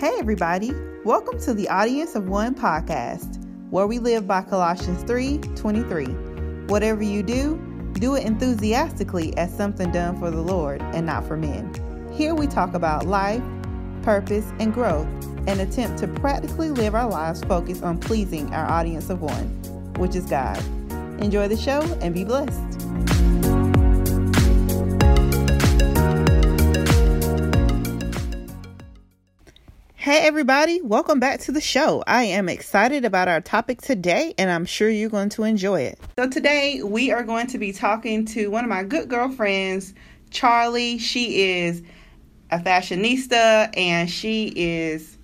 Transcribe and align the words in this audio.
Hey, 0.00 0.16
everybody. 0.18 0.72
Welcome 1.04 1.38
to 1.40 1.52
the 1.52 1.68
Audience 1.68 2.14
of 2.14 2.26
One 2.26 2.54
podcast, 2.54 3.36
where 3.68 3.86
we 3.86 3.98
live 3.98 4.26
by 4.26 4.40
Colossians 4.40 5.02
3 5.02 5.36
23. 5.56 6.06
Whatever 6.68 7.02
you 7.02 7.22
do, 7.22 7.60
do 7.92 8.14
it 8.14 8.24
enthusiastically 8.24 9.36
as 9.36 9.54
something 9.54 9.92
done 9.92 10.18
for 10.18 10.30
the 10.30 10.40
Lord 10.40 10.80
and 10.80 11.04
not 11.04 11.26
for 11.26 11.36
men. 11.36 11.70
Here 12.14 12.34
we 12.34 12.46
talk 12.46 12.72
about 12.72 13.04
life, 13.04 13.42
purpose, 14.00 14.50
and 14.58 14.72
growth 14.72 15.06
and 15.46 15.60
attempt 15.60 15.98
to 15.98 16.08
practically 16.08 16.70
live 16.70 16.94
our 16.94 17.10
lives 17.10 17.44
focused 17.44 17.82
on 17.82 17.98
pleasing 17.98 18.54
our 18.54 18.70
audience 18.70 19.10
of 19.10 19.20
one, 19.20 19.48
which 19.98 20.16
is 20.16 20.24
God. 20.24 20.56
Enjoy 21.20 21.46
the 21.46 21.58
show 21.58 21.82
and 22.00 22.14
be 22.14 22.24
blessed. 22.24 23.19
Hey, 30.00 30.26
everybody, 30.26 30.80
welcome 30.80 31.20
back 31.20 31.40
to 31.40 31.52
the 31.52 31.60
show. 31.60 32.02
I 32.06 32.22
am 32.22 32.48
excited 32.48 33.04
about 33.04 33.28
our 33.28 33.42
topic 33.42 33.82
today, 33.82 34.32
and 34.38 34.50
I'm 34.50 34.64
sure 34.64 34.88
you're 34.88 35.10
going 35.10 35.28
to 35.28 35.42
enjoy 35.42 35.82
it. 35.82 35.98
So, 36.18 36.26
today 36.26 36.82
we 36.82 37.12
are 37.12 37.22
going 37.22 37.48
to 37.48 37.58
be 37.58 37.70
talking 37.70 38.24
to 38.24 38.48
one 38.48 38.64
of 38.64 38.70
my 38.70 38.82
good 38.82 39.10
girlfriends, 39.10 39.92
Charlie. 40.30 40.96
She 40.96 41.42
is 41.42 41.82
a 42.50 42.58
fashionista 42.58 43.76
and 43.76 44.08
she 44.08 44.50
is 44.56 45.18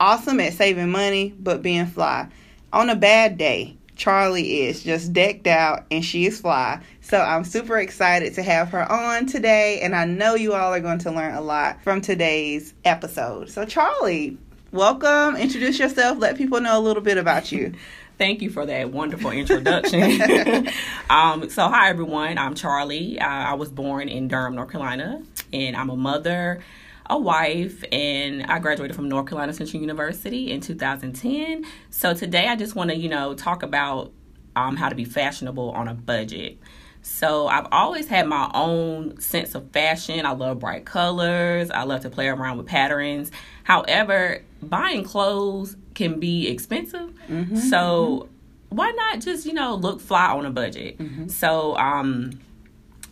awesome 0.00 0.40
at 0.40 0.54
saving 0.54 0.88
money 0.88 1.34
but 1.38 1.60
being 1.60 1.84
fly. 1.84 2.26
On 2.72 2.88
a 2.88 2.96
bad 2.96 3.36
day, 3.36 3.76
Charlie 3.96 4.62
is 4.62 4.82
just 4.82 5.12
decked 5.12 5.46
out 5.46 5.84
and 5.90 6.04
she 6.04 6.26
is 6.26 6.40
fly. 6.40 6.80
So 7.00 7.20
I'm 7.20 7.44
super 7.44 7.78
excited 7.78 8.34
to 8.34 8.42
have 8.42 8.70
her 8.70 8.90
on 8.90 9.26
today, 9.26 9.80
and 9.80 9.94
I 9.94 10.04
know 10.04 10.34
you 10.34 10.54
all 10.54 10.72
are 10.72 10.80
going 10.80 10.98
to 11.00 11.10
learn 11.10 11.34
a 11.34 11.40
lot 11.40 11.82
from 11.82 12.00
today's 12.00 12.74
episode. 12.84 13.50
So, 13.50 13.64
Charlie, 13.64 14.38
welcome. 14.72 15.36
Introduce 15.36 15.78
yourself. 15.78 16.18
Let 16.18 16.36
people 16.36 16.60
know 16.60 16.78
a 16.78 16.80
little 16.80 17.02
bit 17.02 17.18
about 17.18 17.52
you. 17.52 17.74
Thank 18.18 18.42
you 18.42 18.50
for 18.50 18.64
that 18.64 18.92
wonderful 18.92 19.32
introduction. 19.32 20.68
um, 21.10 21.50
so, 21.50 21.68
hi 21.68 21.90
everyone. 21.90 22.38
I'm 22.38 22.54
Charlie. 22.54 23.18
Uh, 23.18 23.26
I 23.26 23.54
was 23.54 23.70
born 23.70 24.08
in 24.08 24.28
Durham, 24.28 24.54
North 24.54 24.70
Carolina, 24.70 25.20
and 25.52 25.76
I'm 25.76 25.90
a 25.90 25.96
mother 25.96 26.62
a 27.06 27.18
wife, 27.18 27.84
and 27.92 28.44
I 28.44 28.58
graduated 28.58 28.96
from 28.96 29.08
North 29.08 29.26
Carolina 29.26 29.52
Central 29.52 29.80
University 29.80 30.50
in 30.50 30.60
2010. 30.60 31.64
So 31.90 32.14
today 32.14 32.48
I 32.48 32.56
just 32.56 32.74
want 32.74 32.90
to, 32.90 32.96
you 32.96 33.08
know, 33.08 33.34
talk 33.34 33.62
about 33.62 34.12
um, 34.56 34.76
how 34.76 34.88
to 34.88 34.94
be 34.94 35.04
fashionable 35.04 35.70
on 35.70 35.88
a 35.88 35.94
budget. 35.94 36.58
So 37.02 37.48
I've 37.48 37.66
always 37.70 38.08
had 38.08 38.26
my 38.26 38.50
own 38.54 39.20
sense 39.20 39.54
of 39.54 39.70
fashion. 39.72 40.24
I 40.24 40.32
love 40.32 40.60
bright 40.60 40.86
colors. 40.86 41.70
I 41.70 41.82
love 41.82 42.00
to 42.00 42.10
play 42.10 42.28
around 42.28 42.56
with 42.56 42.66
patterns. 42.66 43.30
However, 43.64 44.42
buying 44.62 45.04
clothes 45.04 45.76
can 45.94 46.18
be 46.18 46.48
expensive. 46.48 47.12
Mm-hmm, 47.28 47.56
so 47.56 48.26
mm-hmm. 48.26 48.76
why 48.76 48.90
not 48.92 49.20
just, 49.20 49.44
you 49.44 49.52
know, 49.52 49.74
look 49.74 50.00
fly 50.00 50.28
on 50.28 50.46
a 50.46 50.50
budget? 50.50 50.96
Mm-hmm. 50.96 51.28
So 51.28 51.76
um 51.76 52.40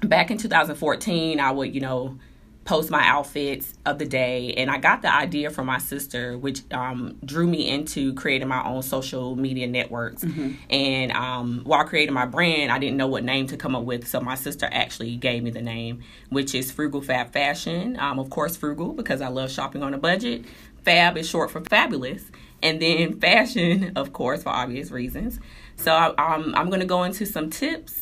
back 0.01 0.31
in 0.31 0.39
2014, 0.39 1.39
I 1.39 1.51
would, 1.51 1.75
you 1.75 1.83
know, 1.83 2.19
post 2.64 2.91
my 2.91 3.05
outfits 3.06 3.74
of 3.84 3.98
the 3.98 4.05
day 4.05 4.55
and 4.55 4.70
i 4.70 4.78
got 4.78 5.02
the 5.02 5.12
idea 5.12 5.50
from 5.50 5.66
my 5.66 5.78
sister 5.78 6.38
which 6.38 6.62
um, 6.72 7.16
drew 7.24 7.46
me 7.46 7.68
into 7.68 8.14
creating 8.14 8.46
my 8.46 8.64
own 8.64 8.82
social 8.82 9.34
media 9.34 9.66
networks. 9.66 10.22
Mm-hmm. 10.22 10.52
and 10.70 11.12
um, 11.12 11.62
while 11.64 11.84
creating 11.84 12.14
my 12.14 12.27
brand 12.27 12.70
i 12.70 12.78
didn't 12.78 12.96
know 12.96 13.08
what 13.08 13.24
name 13.24 13.46
to 13.48 13.56
come 13.56 13.74
up 13.74 13.83
with 13.84 14.06
so 14.06 14.20
my 14.20 14.36
sister 14.36 14.68
actually 14.70 15.16
gave 15.16 15.42
me 15.42 15.50
the 15.50 15.62
name 15.62 16.02
which 16.30 16.55
is 16.55 16.70
frugal 16.70 17.00
fab 17.02 17.33
fashion. 17.33 17.98
Um, 17.98 18.18
of 18.18 18.30
course 18.30 18.56
frugal 18.56 18.92
because 18.92 19.20
i 19.20 19.28
love 19.28 19.50
shopping 19.50 19.83
on 19.83 19.94
a 19.94 19.98
budget. 19.98 20.44
Fab 20.84 21.16
is 21.16 21.28
short 21.28 21.50
for 21.50 21.60
fabulous 21.62 22.22
and 22.62 22.80
then 22.80 23.18
fashion 23.20 23.92
of 23.96 24.12
course 24.12 24.42
for 24.42 24.51
obvious 24.51 24.90
reasons. 24.90 25.40
So 25.77 25.92
I, 25.92 26.34
um, 26.34 26.55
i'm 26.56 26.68
going 26.68 26.80
to 26.80 26.86
go 26.86 27.02
into 27.02 27.27
some 27.27 27.51
tips 27.51 28.02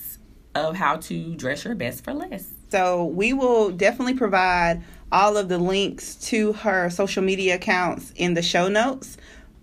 of 0.54 0.76
how 0.76 0.96
to 0.96 1.34
dress 1.36 1.64
your 1.64 1.74
best 1.74 2.04
for 2.04 2.12
less 2.12 2.50
so 2.70 3.06
we 3.06 3.32
will 3.32 3.70
definitely 3.70 4.14
provide 4.14 4.82
all 5.10 5.36
of 5.36 5.48
the 5.48 5.58
links 5.58 6.14
to 6.14 6.52
her 6.52 6.88
social 6.88 7.22
media 7.22 7.56
accounts 7.56 8.12
in 8.14 8.34
the 8.34 8.42
show 8.42 8.68
notes. 8.68 9.16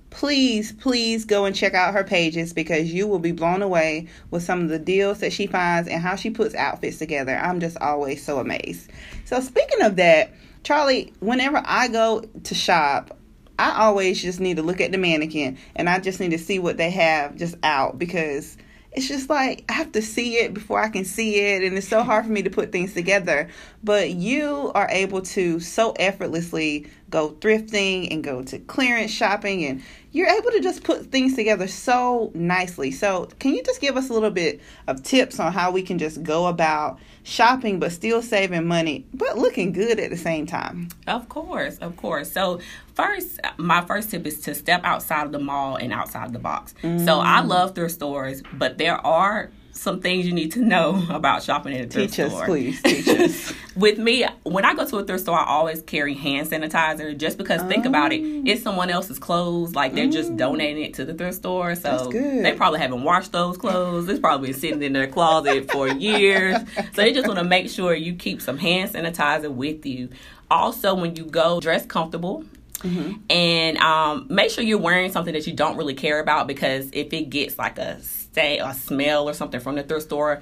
Please, 0.10 0.74
please 0.74 1.24
go 1.24 1.46
and 1.46 1.56
check 1.56 1.74
out 1.74 1.94
her 1.94 2.04
pages 2.04 2.52
because 2.52 2.92
you 2.92 3.08
will 3.08 3.20
be 3.20 3.32
blown 3.32 3.62
away 3.62 4.08
with 4.30 4.44
some 4.44 4.62
of 4.62 4.70
the 4.70 4.80
deals 4.80 5.20
that 5.20 5.32
she 5.32 5.48
finds 5.48 5.88
and 5.88 6.02
how 6.02 6.16
she 6.16 6.30
puts 6.30 6.56
outfits 6.56 6.98
together. 6.98 7.38
I'm 7.38 7.60
just 7.60 7.78
always 7.78 8.24
so 8.24 8.40
amazed. 8.40 8.90
So, 9.26 9.40
speaking 9.40 9.82
of 9.82 9.96
that, 9.98 10.34
Charlie, 10.64 11.14
whenever 11.20 11.62
I 11.64 11.88
go 11.88 12.22
to 12.44 12.56
shop, 12.56 13.16
I 13.60 13.84
always 13.84 14.22
just 14.22 14.40
need 14.40 14.58
to 14.58 14.64
look 14.64 14.82
at 14.82 14.92
the 14.92 14.98
mannequin 14.98 15.58
and 15.76 15.90
I 15.90 16.00
just 16.00 16.20
need 16.20 16.32
to 16.32 16.38
see 16.38 16.60
what 16.60 16.78
they 16.78 16.90
have 16.92 17.36
just 17.36 17.56
out 17.64 17.98
because 17.98 18.58
it's 18.98 19.08
just 19.08 19.30
like 19.30 19.64
I 19.70 19.74
have 19.74 19.92
to 19.92 20.02
see 20.02 20.38
it 20.38 20.56
before 20.56 20.82
I 20.82 20.90
can 20.90 21.06
see 21.06 21.36
it, 21.40 21.62
and 21.64 21.78
it's 21.78 21.88
so 21.88 22.02
hard 22.02 22.26
for 22.26 22.32
me 22.32 22.42
to 22.42 22.50
put 22.50 22.72
things 22.72 22.96
together. 22.96 23.48
But 23.84 24.10
you 24.10 24.72
are 24.74 24.90
able 24.90 25.22
to 25.22 25.60
so 25.60 25.92
effortlessly 26.00 26.88
go 27.12 27.30
thrifting 27.30 28.12
and 28.12 28.24
go 28.24 28.42
to 28.42 28.58
clearance 28.58 29.12
shopping, 29.12 29.64
and 29.66 29.84
you're 30.14 30.28
able 30.28 30.50
to 30.50 30.62
just 30.62 30.84
put 30.84 31.12
things 31.12 31.36
together 31.36 31.68
so 31.68 32.32
nicely. 32.34 32.90
So, 32.90 33.30
can 33.38 33.54
you 33.54 33.62
just 33.62 33.82
give 33.82 33.98
us 33.98 34.10
a 34.10 34.14
little 34.14 34.32
bit 34.32 34.62
of 34.88 35.04
tips 35.04 35.40
on 35.40 35.54
how 35.54 35.70
we 35.70 35.84
can 35.84 36.00
just 36.00 36.24
go 36.24 36.48
about 36.48 37.00
shopping 37.28 37.78
but 37.78 37.92
still 37.92 38.22
saving 38.22 38.66
money 38.66 39.06
but 39.14 39.38
looking 39.38 39.74
good 39.74 40.00
at 40.00 40.10
the 40.10 40.18
same 40.18 40.46
time? 40.46 40.88
Of 41.08 41.28
course, 41.28 41.78
of 41.80 41.98
course. 41.98 42.32
So, 42.32 42.62
first, 42.94 43.40
my 43.58 43.82
first 43.82 44.12
tip 44.12 44.26
is 44.26 44.40
to 44.42 44.56
step 44.56 44.82
outside 44.86 45.26
of 45.26 45.34
the 45.34 45.40
mall 45.40 45.76
and 45.76 45.92
outside 45.92 46.32
the 46.32 46.40
box. 46.40 46.74
Mm. 46.82 47.04
So, 47.04 47.20
I 47.20 47.42
mm. 47.42 47.48
love 47.48 47.76
thrift 47.76 47.96
stores, 47.96 48.42
but 48.54 48.78
there 48.78 48.96
are 49.06 49.52
some 49.78 50.02
things 50.02 50.26
you 50.26 50.34
need 50.34 50.52
to 50.54 50.60
know 50.60 51.06
about 51.10 51.44
shopping 51.44 51.74
at 51.74 51.86
a 51.86 51.88
thrift 51.88 52.14
teach 52.14 52.28
store. 52.28 52.42
Us, 52.42 52.48
please, 52.48 52.82
teach 52.82 53.08
us. 53.08 53.54
With 53.76 54.00
me, 54.00 54.26
when 54.44 54.66
I 54.66 54.74
go 54.74 54.86
to 54.88 54.98
a 54.98 55.04
thrift 55.04 55.24
store, 55.24 55.38
I 55.38 55.46
always 55.46 55.82
carry 55.84 56.16
hand 56.16 56.50
sanitizer 56.50 57.16
just 57.16 57.38
because 57.38 57.62
think 57.64 57.86
about 57.86 58.12
it, 58.12 58.22
oh. 58.22 58.44
it's 58.46 58.64
someone 58.64 58.90
else's 58.90 59.20
clothes. 59.20 59.76
Like 59.76 59.94
they're 59.94 60.08
mm. 60.08 60.12
just 60.12 60.36
donating 60.36 60.84
it 60.84 60.96
to 60.96 61.06
the 61.06 61.14
thrift 61.14 61.38
store. 61.38 61.76
So 61.76 62.10
they 62.10 62.54
probably 62.58 62.80
haven't 62.80 63.04
washed 63.04 63.32
those 63.32 63.58
clothes. 63.58 64.10
It's 64.10 64.20
probably 64.20 64.52
been 64.52 64.60
sitting 64.60 64.82
in 64.82 64.94
their 64.94 65.08
closet 65.08 65.72
for 65.72 65.88
years. 65.88 66.58
So 66.76 66.84
they 66.94 67.14
just 67.14 67.28
want 67.28 67.40
to 67.40 67.46
make 67.46 67.70
sure 67.70 67.94
you 67.94 68.16
keep 68.16 68.42
some 68.42 68.58
hand 68.58 68.92
sanitizer 68.92 69.52
with 69.52 69.86
you. 69.86 70.10
Also, 70.50 70.96
when 70.96 71.16
you 71.16 71.26
go, 71.26 71.60
dress 71.60 71.86
comfortable. 71.86 72.46
Mm-hmm. 72.80 73.14
And 73.30 73.78
um, 73.80 74.28
make 74.30 74.52
sure 74.52 74.64
you're 74.64 74.78
wearing 74.78 75.12
something 75.12 75.34
that 75.34 75.48
you 75.48 75.54
don't 75.54 75.78
really 75.78 75.96
care 75.96 76.20
about 76.20 76.48
because 76.48 76.90
if 76.94 77.12
it 77.12 77.30
gets 77.30 77.58
like 77.58 77.80
a 77.80 78.00
say 78.34 78.60
a 78.60 78.74
smell 78.74 79.28
or 79.28 79.34
something 79.34 79.60
from 79.60 79.76
the 79.76 79.84
thrift 79.84 80.06
store, 80.06 80.42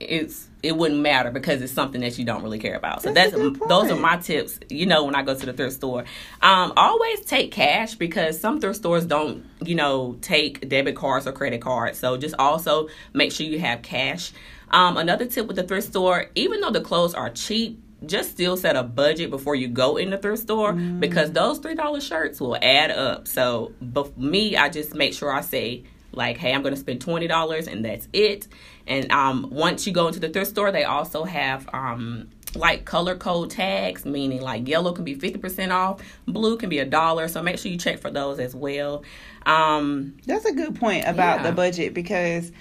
it's 0.00 0.48
it 0.62 0.76
wouldn't 0.76 1.00
matter 1.00 1.30
because 1.30 1.60
it's 1.60 1.72
something 1.72 2.00
that 2.02 2.18
you 2.18 2.24
don't 2.24 2.42
really 2.42 2.58
care 2.58 2.76
about. 2.76 3.02
So 3.02 3.12
that's, 3.12 3.32
that's 3.32 3.58
those 3.68 3.90
are 3.90 3.96
my 3.96 4.16
tips. 4.16 4.60
You 4.68 4.86
know, 4.86 5.04
when 5.04 5.14
I 5.14 5.22
go 5.22 5.34
to 5.34 5.46
the 5.46 5.52
thrift 5.52 5.74
store, 5.74 6.04
um, 6.40 6.72
always 6.76 7.24
take 7.24 7.50
cash 7.50 7.96
because 7.96 8.38
some 8.38 8.60
thrift 8.60 8.76
stores 8.76 9.04
don't, 9.04 9.44
you 9.64 9.74
know, 9.74 10.16
take 10.20 10.68
debit 10.68 10.94
cards 10.94 11.26
or 11.26 11.32
credit 11.32 11.60
cards. 11.60 11.98
So 11.98 12.16
just 12.16 12.34
also 12.38 12.88
make 13.12 13.32
sure 13.32 13.46
you 13.46 13.58
have 13.58 13.82
cash. 13.82 14.32
Um, 14.70 14.96
another 14.96 15.26
tip 15.26 15.46
with 15.46 15.56
the 15.56 15.64
thrift 15.64 15.88
store, 15.88 16.26
even 16.34 16.60
though 16.60 16.70
the 16.70 16.80
clothes 16.80 17.14
are 17.14 17.30
cheap, 17.30 17.82
just 18.06 18.30
still 18.30 18.56
set 18.56 18.76
a 18.76 18.82
budget 18.82 19.30
before 19.30 19.54
you 19.54 19.68
go 19.68 19.96
in 19.96 20.10
the 20.10 20.18
thrift 20.18 20.42
store 20.42 20.72
mm. 20.72 20.98
because 20.98 21.32
those 21.32 21.58
three 21.58 21.74
dollar 21.74 22.00
shirts 22.00 22.40
will 22.40 22.56
add 22.62 22.90
up. 22.90 23.28
So, 23.28 23.72
but 23.80 24.16
me, 24.16 24.56
I 24.56 24.68
just 24.68 24.94
make 24.94 25.12
sure 25.12 25.32
I 25.32 25.40
say 25.40 25.84
like 26.12 26.36
hey 26.36 26.52
i'm 26.52 26.62
going 26.62 26.74
to 26.74 26.80
spend 26.80 27.04
$20 27.04 27.66
and 27.66 27.84
that's 27.84 28.08
it 28.12 28.48
and 28.86 29.10
um, 29.12 29.48
once 29.50 29.86
you 29.86 29.92
go 29.92 30.08
into 30.08 30.20
the 30.20 30.28
thrift 30.28 30.50
store 30.50 30.72
they 30.72 30.84
also 30.84 31.24
have 31.24 31.68
um, 31.72 32.28
like 32.54 32.84
color 32.84 33.16
code 33.16 33.50
tags 33.50 34.04
meaning 34.04 34.40
like 34.40 34.68
yellow 34.68 34.92
can 34.92 35.04
be 35.04 35.16
50% 35.16 35.70
off 35.70 36.00
blue 36.26 36.56
can 36.56 36.68
be 36.68 36.78
a 36.78 36.84
dollar 36.84 37.28
so 37.28 37.42
make 37.42 37.58
sure 37.58 37.70
you 37.70 37.78
check 37.78 37.98
for 37.98 38.10
those 38.10 38.38
as 38.38 38.54
well 38.54 39.02
um, 39.46 40.16
that's 40.26 40.44
a 40.44 40.52
good 40.52 40.78
point 40.78 41.06
about 41.06 41.40
yeah. 41.40 41.42
the 41.44 41.52
budget 41.52 41.94
because 41.94 42.52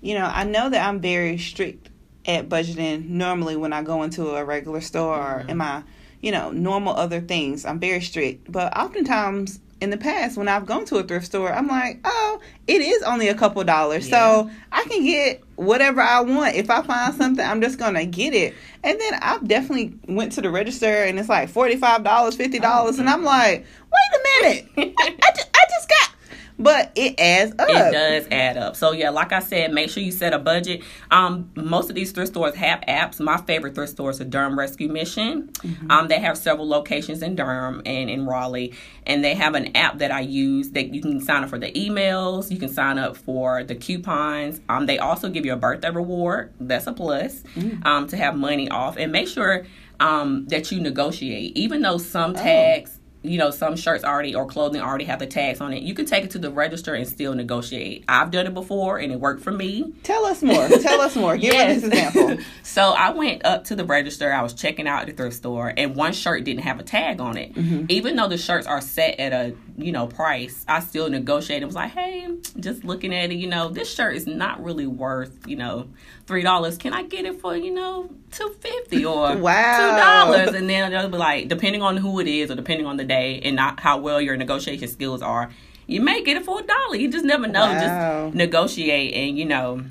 you 0.00 0.14
know 0.14 0.24
i 0.24 0.44
know 0.44 0.68
that 0.68 0.86
i'm 0.86 1.00
very 1.00 1.38
strict 1.38 1.90
at 2.26 2.48
budgeting 2.48 3.08
normally 3.08 3.56
when 3.56 3.72
i 3.72 3.82
go 3.82 4.02
into 4.02 4.30
a 4.30 4.44
regular 4.44 4.80
store 4.80 5.16
mm-hmm. 5.16 5.46
or 5.46 5.50
in 5.50 5.56
my 5.56 5.82
you 6.20 6.32
know 6.32 6.50
normal 6.50 6.94
other 6.94 7.20
things 7.20 7.64
i'm 7.64 7.78
very 7.78 8.00
strict 8.00 8.50
but 8.50 8.74
oftentimes 8.76 9.60
in 9.84 9.90
the 9.90 9.96
past 9.96 10.36
when 10.36 10.48
I've 10.48 10.66
gone 10.66 10.84
to 10.86 10.96
a 10.96 11.04
thrift 11.04 11.26
store, 11.26 11.52
I'm 11.52 11.68
like, 11.68 12.00
oh, 12.04 12.40
it 12.66 12.80
is 12.80 13.02
only 13.04 13.28
a 13.28 13.34
couple 13.34 13.62
dollars. 13.62 14.08
Yeah. 14.08 14.18
So 14.18 14.50
I 14.72 14.82
can 14.84 15.04
get 15.04 15.44
whatever 15.54 16.00
I 16.00 16.20
want. 16.22 16.56
If 16.56 16.70
I 16.70 16.82
find 16.82 17.14
something, 17.14 17.44
I'm 17.44 17.60
just 17.60 17.78
gonna 17.78 18.06
get 18.06 18.34
it. 18.34 18.54
And 18.82 19.00
then 19.00 19.14
I've 19.22 19.46
definitely 19.46 19.94
went 20.08 20.32
to 20.32 20.40
the 20.40 20.50
register 20.50 20.86
and 20.86 21.18
it's 21.18 21.28
like 21.28 21.48
forty 21.48 21.76
five 21.76 22.02
dollars, 22.02 22.34
fifty 22.34 22.58
dollars, 22.58 22.96
oh, 22.96 23.00
and 23.00 23.08
I'm 23.08 23.22
like, 23.22 23.64
wait 23.92 24.20
a 24.20 24.42
minute, 24.42 24.94
I, 24.98 25.16
I, 25.22 25.30
just, 25.30 25.50
I 25.54 25.64
just 25.70 25.88
got 25.88 26.10
but 26.58 26.92
it 26.94 27.18
adds 27.18 27.52
up. 27.58 27.68
It 27.68 27.92
does 27.92 28.28
add 28.30 28.56
up. 28.56 28.76
So 28.76 28.92
yeah, 28.92 29.10
like 29.10 29.32
I 29.32 29.40
said, 29.40 29.72
make 29.72 29.90
sure 29.90 30.02
you 30.02 30.12
set 30.12 30.32
a 30.32 30.38
budget. 30.38 30.82
Um, 31.10 31.50
most 31.56 31.90
of 31.90 31.96
these 31.96 32.12
thrift 32.12 32.32
stores 32.32 32.54
have 32.54 32.80
apps. 32.82 33.20
My 33.20 33.38
favorite 33.38 33.74
thrift 33.74 33.92
store 33.92 34.10
is 34.10 34.18
the 34.18 34.24
Durham 34.24 34.58
Rescue 34.58 34.88
Mission. 34.88 35.48
Mm-hmm. 35.48 35.90
Um, 35.90 36.08
they 36.08 36.20
have 36.20 36.38
several 36.38 36.68
locations 36.68 37.22
in 37.22 37.34
Durham 37.34 37.82
and 37.84 38.08
in 38.08 38.26
Raleigh, 38.26 38.72
and 39.06 39.24
they 39.24 39.34
have 39.34 39.54
an 39.54 39.76
app 39.76 39.98
that 39.98 40.10
I 40.10 40.20
use 40.20 40.70
that 40.70 40.94
you 40.94 41.02
can 41.02 41.20
sign 41.20 41.42
up 41.42 41.50
for 41.50 41.58
the 41.58 41.72
emails. 41.72 42.50
You 42.50 42.58
can 42.58 42.68
sign 42.68 42.98
up 42.98 43.16
for 43.16 43.64
the 43.64 43.74
coupons. 43.74 44.60
Um, 44.68 44.86
they 44.86 44.98
also 44.98 45.30
give 45.30 45.44
you 45.44 45.52
a 45.52 45.56
birthday 45.56 45.90
reward. 45.90 46.52
That's 46.60 46.86
a 46.86 46.92
plus. 46.92 47.42
Mm. 47.54 47.84
Um, 47.84 48.06
to 48.08 48.16
have 48.16 48.36
money 48.36 48.68
off, 48.68 48.96
and 48.96 49.10
make 49.12 49.28
sure 49.28 49.66
um 50.00 50.46
that 50.48 50.72
you 50.72 50.80
negotiate, 50.80 51.56
even 51.56 51.82
though 51.82 51.98
some 51.98 52.32
oh. 52.32 52.34
tags. 52.34 52.98
Oh 52.98 53.03
you 53.24 53.38
know, 53.38 53.50
some 53.50 53.74
shirts 53.74 54.04
already 54.04 54.34
or 54.34 54.46
clothing 54.46 54.82
already 54.82 55.06
have 55.06 55.18
the 55.18 55.26
tags 55.26 55.60
on 55.60 55.72
it. 55.72 55.82
You 55.82 55.94
can 55.94 56.04
take 56.04 56.24
it 56.24 56.30
to 56.32 56.38
the 56.38 56.50
register 56.50 56.94
and 56.94 57.08
still 57.08 57.34
negotiate. 57.34 58.04
I've 58.06 58.30
done 58.30 58.46
it 58.46 58.52
before 58.52 58.98
and 58.98 59.10
it 59.10 59.18
worked 59.18 59.42
for 59.42 59.50
me. 59.50 59.94
Tell 60.02 60.26
us 60.26 60.42
more. 60.42 60.68
Tell 60.68 61.00
us 61.00 61.16
more. 61.16 61.36
Give 61.36 61.54
yes. 61.54 61.82
us 61.82 61.90
this 61.90 61.92
example. 62.14 62.44
so 62.62 62.90
I 62.90 63.10
went 63.10 63.44
up 63.46 63.64
to 63.64 63.76
the 63.76 63.84
register. 63.84 64.30
I 64.30 64.42
was 64.42 64.52
checking 64.52 64.86
out 64.86 65.06
the 65.06 65.12
thrift 65.12 65.36
store 65.36 65.72
and 65.74 65.96
one 65.96 66.12
shirt 66.12 66.44
didn't 66.44 66.64
have 66.64 66.78
a 66.78 66.82
tag 66.82 67.20
on 67.20 67.38
it. 67.38 67.54
Mm-hmm. 67.54 67.86
Even 67.88 68.16
though 68.16 68.28
the 68.28 68.36
shirts 68.36 68.66
are 68.66 68.82
set 68.82 69.18
at 69.18 69.32
a, 69.32 69.56
you 69.78 69.90
know, 69.90 70.06
price, 70.06 70.62
I 70.68 70.80
still 70.80 71.08
negotiated. 71.08 71.62
I 71.62 71.66
was 71.66 71.74
like, 71.74 71.92
hey, 71.92 72.28
just 72.60 72.84
looking 72.84 73.14
at 73.14 73.32
it, 73.32 73.36
you 73.36 73.48
know, 73.48 73.70
this 73.70 73.92
shirt 73.92 74.16
is 74.16 74.26
not 74.26 74.62
really 74.62 74.86
worth, 74.86 75.48
you 75.48 75.56
know, 75.56 75.88
three 76.26 76.42
dollars. 76.42 76.76
Can 76.78 76.92
I 76.92 77.02
get 77.02 77.24
it 77.24 77.40
for, 77.40 77.56
you 77.56 77.72
know, 77.72 78.10
two 78.30 78.54
fifty 78.60 79.04
or 79.04 79.36
wow. 79.36 79.78
two 79.78 80.32
dollars? 80.32 80.54
And 80.54 80.68
then 80.68 80.90
they'll 80.90 81.08
be 81.08 81.18
like, 81.18 81.48
depending 81.48 81.82
on 81.82 81.96
who 81.96 82.20
it 82.20 82.28
is 82.28 82.50
or 82.50 82.54
depending 82.54 82.86
on 82.86 82.96
the 82.96 83.04
day 83.04 83.40
and 83.42 83.56
not 83.56 83.80
how 83.80 83.98
well 83.98 84.20
your 84.20 84.36
negotiation 84.36 84.88
skills 84.88 85.22
are, 85.22 85.50
you 85.86 86.00
may 86.00 86.22
get 86.22 86.36
it 86.36 86.44
for 86.44 86.60
a 86.60 86.62
dollar. 86.62 86.96
You 86.96 87.10
just 87.10 87.24
never 87.24 87.46
know. 87.46 87.60
Wow. 87.60 88.24
Just 88.24 88.34
negotiate 88.34 89.14
and 89.14 89.38
you 89.38 89.44
know 89.44 89.84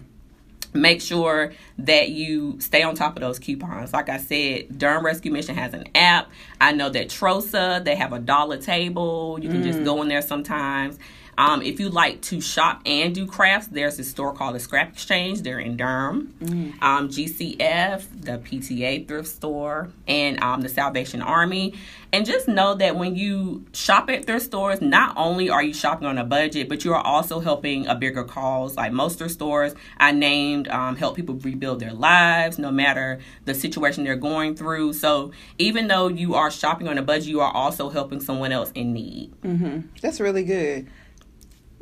make 0.73 1.01
sure 1.01 1.53
that 1.77 2.09
you 2.09 2.59
stay 2.59 2.81
on 2.81 2.95
top 2.95 3.15
of 3.15 3.21
those 3.21 3.39
coupons. 3.39 3.93
Like 3.93 4.09
I 4.09 4.17
said, 4.17 4.77
Durham 4.77 5.05
Rescue 5.05 5.31
Mission 5.31 5.55
has 5.55 5.73
an 5.73 5.85
app. 5.95 6.29
I 6.59 6.71
know 6.71 6.89
that 6.89 7.09
Trosa, 7.09 7.83
they 7.83 7.95
have 7.95 8.13
a 8.13 8.19
dollar 8.19 8.57
table. 8.57 9.37
You 9.41 9.49
can 9.49 9.61
mm. 9.61 9.65
just 9.65 9.83
go 9.83 10.01
in 10.01 10.07
there 10.07 10.21
sometimes. 10.21 10.97
Um, 11.37 11.61
if 11.61 11.79
you 11.79 11.89
like 11.89 12.21
to 12.23 12.41
shop 12.41 12.81
and 12.85 13.13
do 13.13 13.25
crafts, 13.25 13.67
there's 13.67 13.97
a 13.99 14.03
store 14.03 14.33
called 14.33 14.55
the 14.55 14.59
Scrap 14.59 14.93
Exchange. 14.93 15.41
They're 15.41 15.59
in 15.59 15.77
Durham. 15.77 16.33
Mm. 16.39 16.81
Um, 16.81 17.09
GCF, 17.09 18.05
the 18.21 18.37
PTA 18.39 19.07
thrift 19.07 19.27
store, 19.27 19.89
and 20.07 20.41
um, 20.43 20.61
the 20.61 20.69
Salvation 20.69 21.21
Army. 21.21 21.73
And 22.11 22.27
just 22.27 22.47
know 22.47 22.75
that 22.75 22.95
when 22.95 23.15
you 23.15 23.65
shop 23.73 24.07
at 24.11 24.25
thrift 24.25 24.45
stores, 24.45 24.81
not 24.81 25.17
only 25.17 25.49
are 25.49 25.63
you 25.63 25.73
shopping 25.73 26.05
on 26.05 26.19
a 26.19 26.23
budget, 26.23 26.69
but 26.69 26.85
you 26.85 26.93
are 26.93 27.01
also 27.01 27.39
helping 27.39 27.87
a 27.87 27.95
bigger 27.95 28.23
cause. 28.23 28.75
Like 28.75 28.91
most 28.91 29.17
thrift 29.17 29.33
stores 29.33 29.73
I 29.97 30.11
named 30.11 30.67
um, 30.67 30.95
help 30.95 31.15
people 31.15 31.35
rebuild 31.35 31.79
their 31.79 31.93
lives, 31.93 32.59
no 32.59 32.71
matter 32.71 33.19
the 33.45 33.55
situation 33.55 34.03
they're 34.03 34.15
going 34.15 34.55
through. 34.55 34.93
So 34.93 35.31
even 35.57 35.87
though 35.87 36.07
you 36.07 36.35
are 36.35 36.51
shopping 36.51 36.87
on 36.87 36.99
a 36.99 37.01
budget, 37.01 37.29
you 37.29 37.41
are 37.41 37.51
also 37.51 37.89
helping 37.89 38.19
someone 38.19 38.51
else 38.51 38.71
in 38.75 38.93
need. 38.93 39.33
Mm-hmm. 39.41 39.87
That's 39.99 40.19
really 40.19 40.43
good 40.43 40.87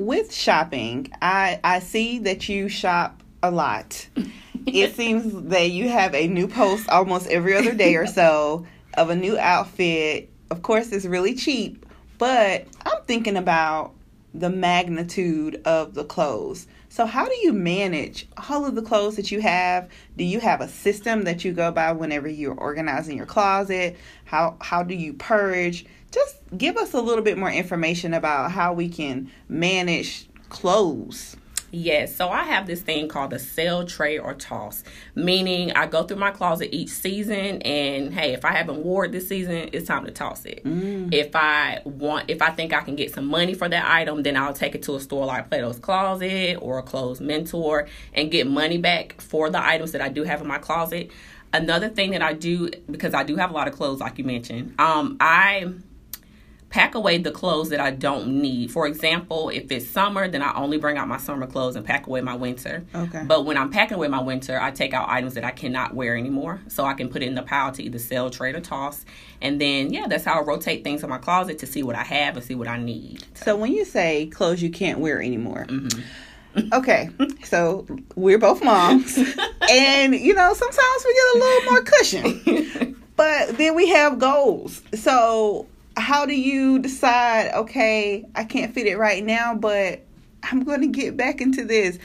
with 0.01 0.33
shopping, 0.33 1.12
I 1.21 1.59
I 1.63 1.80
see 1.80 2.19
that 2.19 2.50
you 2.50 2.68
shop 2.69 3.21
a 3.44 3.51
lot. 3.51 4.07
it 4.65 4.95
seems 4.95 5.50
that 5.50 5.71
you 5.71 5.89
have 5.89 6.15
a 6.15 6.27
new 6.27 6.48
post 6.48 6.89
almost 6.89 7.27
every 7.27 7.56
other 7.56 7.74
day 7.74 7.95
or 7.95 8.07
so 8.07 8.65
of 8.95 9.09
a 9.09 9.15
new 9.15 9.38
outfit. 9.38 10.30
Of 10.50 10.63
course, 10.63 10.92
it's 10.92 11.06
really 11.06 11.36
cheap, 11.36 11.86
but 12.18 12.68
I'm 12.86 13.03
thinking 13.06 13.38
about 13.38 13.94
the 14.33 14.50
magnitude 14.50 15.62
of 15.65 15.94
the 15.94 16.03
clothes. 16.03 16.68
So, 16.89 17.06
how 17.06 17.25
do 17.25 17.36
you 17.38 17.53
manage 17.53 18.27
all 18.50 18.65
of 18.65 18.75
the 18.75 18.81
clothes 18.81 19.15
that 19.15 19.31
you 19.31 19.39
have? 19.39 19.89
Do 20.18 20.25
you 20.25 20.39
have 20.42 20.59
a 20.59 20.68
system 20.68 21.24
that 21.24 21.45
you 21.45 21.53
go 21.53 21.71
by 21.71 21.94
whenever 21.94 22.27
you're 22.27 22.53
organizing 22.56 23.15
your 23.15 23.25
closet? 23.25 23.95
How 24.25 24.57
how 24.59 24.83
do 24.83 24.94
you 24.94 25.13
purge? 25.13 25.86
Just 26.11 26.37
give 26.57 26.77
us 26.77 26.93
a 26.93 27.01
little 27.01 27.23
bit 27.23 27.37
more 27.37 27.51
information 27.51 28.13
about 28.13 28.51
how 28.51 28.73
we 28.73 28.89
can 28.89 29.31
manage 29.47 30.27
clothes. 30.49 31.37
Yes, 31.73 32.13
so 32.13 32.29
I 32.29 32.43
have 32.43 32.67
this 32.67 32.81
thing 32.81 33.07
called 33.07 33.31
the 33.31 33.39
sell, 33.39 33.85
trade, 33.85 34.19
or 34.19 34.33
toss, 34.33 34.83
meaning 35.15 35.71
I 35.71 35.87
go 35.87 36.03
through 36.03 36.17
my 36.17 36.31
closet 36.31 36.75
each 36.75 36.89
season, 36.89 37.61
and 37.61 38.13
hey, 38.13 38.33
if 38.33 38.43
I 38.43 38.51
haven't 38.51 38.83
wore 38.83 39.05
it 39.05 39.13
this 39.13 39.29
season, 39.29 39.69
it's 39.71 39.87
time 39.87 40.05
to 40.05 40.11
toss 40.11 40.45
it. 40.45 40.65
Mm. 40.65 41.13
If 41.13 41.33
I 41.33 41.81
want, 41.85 42.29
if 42.29 42.41
I 42.41 42.49
think 42.49 42.73
I 42.73 42.81
can 42.81 42.97
get 42.97 43.13
some 43.13 43.25
money 43.25 43.53
for 43.53 43.69
that 43.69 43.89
item, 43.89 44.23
then 44.23 44.35
I'll 44.35 44.53
take 44.53 44.75
it 44.75 44.83
to 44.83 44.95
a 44.95 44.99
store 44.99 45.25
like 45.25 45.49
Plato's 45.49 45.79
Closet 45.79 46.57
or 46.59 46.79
a 46.79 46.83
Clothes 46.83 47.21
Mentor 47.21 47.87
and 48.13 48.29
get 48.29 48.47
money 48.47 48.77
back 48.77 49.21
for 49.21 49.49
the 49.49 49.65
items 49.65 49.93
that 49.93 50.01
I 50.01 50.09
do 50.09 50.23
have 50.23 50.41
in 50.41 50.47
my 50.47 50.57
closet. 50.57 51.09
Another 51.53 51.87
thing 51.87 52.11
that 52.11 52.21
I 52.21 52.33
do 52.33 52.69
because 52.89 53.13
I 53.13 53.23
do 53.23 53.37
have 53.37 53.49
a 53.49 53.53
lot 53.53 53.69
of 53.69 53.73
clothes, 53.73 54.01
like 54.01 54.17
you 54.17 54.25
mentioned, 54.25 54.75
um, 54.79 55.15
I 55.21 55.73
pack 56.71 56.95
away 56.95 57.18
the 57.18 57.31
clothes 57.31 57.69
that 57.69 57.79
I 57.79 57.91
don't 57.91 58.41
need. 58.41 58.71
For 58.71 58.88
example, 58.88 59.50
if 59.50 59.71
it's 59.71 59.88
summer, 59.88 60.27
then 60.27 60.41
I 60.41 60.53
only 60.56 60.77
bring 60.77 60.97
out 60.97 61.07
my 61.07 61.18
summer 61.18 61.45
clothes 61.45 61.75
and 61.75 61.85
pack 61.85 62.07
away 62.07 62.21
my 62.21 62.33
winter. 62.33 62.83
Okay. 62.95 63.23
But 63.27 63.45
when 63.45 63.57
I'm 63.57 63.69
packing 63.69 63.95
away 63.95 64.07
my 64.07 64.21
winter, 64.21 64.59
I 64.59 64.71
take 64.71 64.94
out 64.94 65.09
items 65.09 65.35
that 65.35 65.44
I 65.44 65.51
cannot 65.51 65.94
wear 65.94 66.18
anymore. 66.18 66.62
So 66.69 66.85
I 66.85 66.94
can 66.94 67.09
put 67.09 67.21
it 67.21 67.27
in 67.27 67.35
the 67.35 67.44
pile 67.44 67.71
to 67.73 67.83
either 67.83 68.00
sell, 68.00 68.29
trade, 68.29 68.56
or 68.56 68.62
toss. 68.62 69.06
And 69.41 69.59
then, 69.59 69.94
yeah, 69.94 70.07
that's 70.07 70.23
how 70.23 70.39
I 70.39 70.44
rotate 70.44 70.83
things 70.83 71.03
in 71.03 71.09
my 71.09 71.18
closet 71.18 71.59
to 71.59 71.68
see 71.68 71.83
what 71.83 71.95
I 71.95 72.03
have 72.03 72.38
and 72.38 72.45
see 72.45 72.56
what 72.56 72.69
I 72.69 72.77
need. 72.77 73.25
So, 73.35 73.56
when 73.56 73.74
you 73.74 73.85
say 73.85 74.27
clothes 74.27 74.62
you 74.62 74.69
can't 74.69 75.00
wear 75.00 75.21
anymore, 75.21 75.65
mm-hmm. 75.67 76.01
okay, 76.74 77.09
so 77.44 77.85
we're 78.15 78.38
both 78.38 78.63
moms, 78.63 79.17
and 79.69 80.15
you 80.15 80.33
know 80.33 80.53
sometimes 80.53 81.06
we 81.06 81.13
get 81.13 81.35
a 81.35 81.39
little 81.39 81.71
more 81.71 81.81
cushion, 81.81 83.01
but 83.15 83.57
then 83.57 83.75
we 83.75 83.88
have 83.89 84.19
goals. 84.19 84.81
So 84.94 85.67
how 85.97 86.25
do 86.25 86.33
you 86.33 86.79
decide 86.79 87.51
okay 87.53 88.25
i 88.35 88.43
can't 88.43 88.73
fit 88.73 88.88
it 88.88 88.97
right 88.97 89.23
now 89.23 89.53
but 89.55 90.01
i'm 90.43 90.63
going 90.63 90.81
to 90.81 90.88
get 90.88 91.15
back 91.17 91.41
into 91.41 91.63
this? 91.65 91.99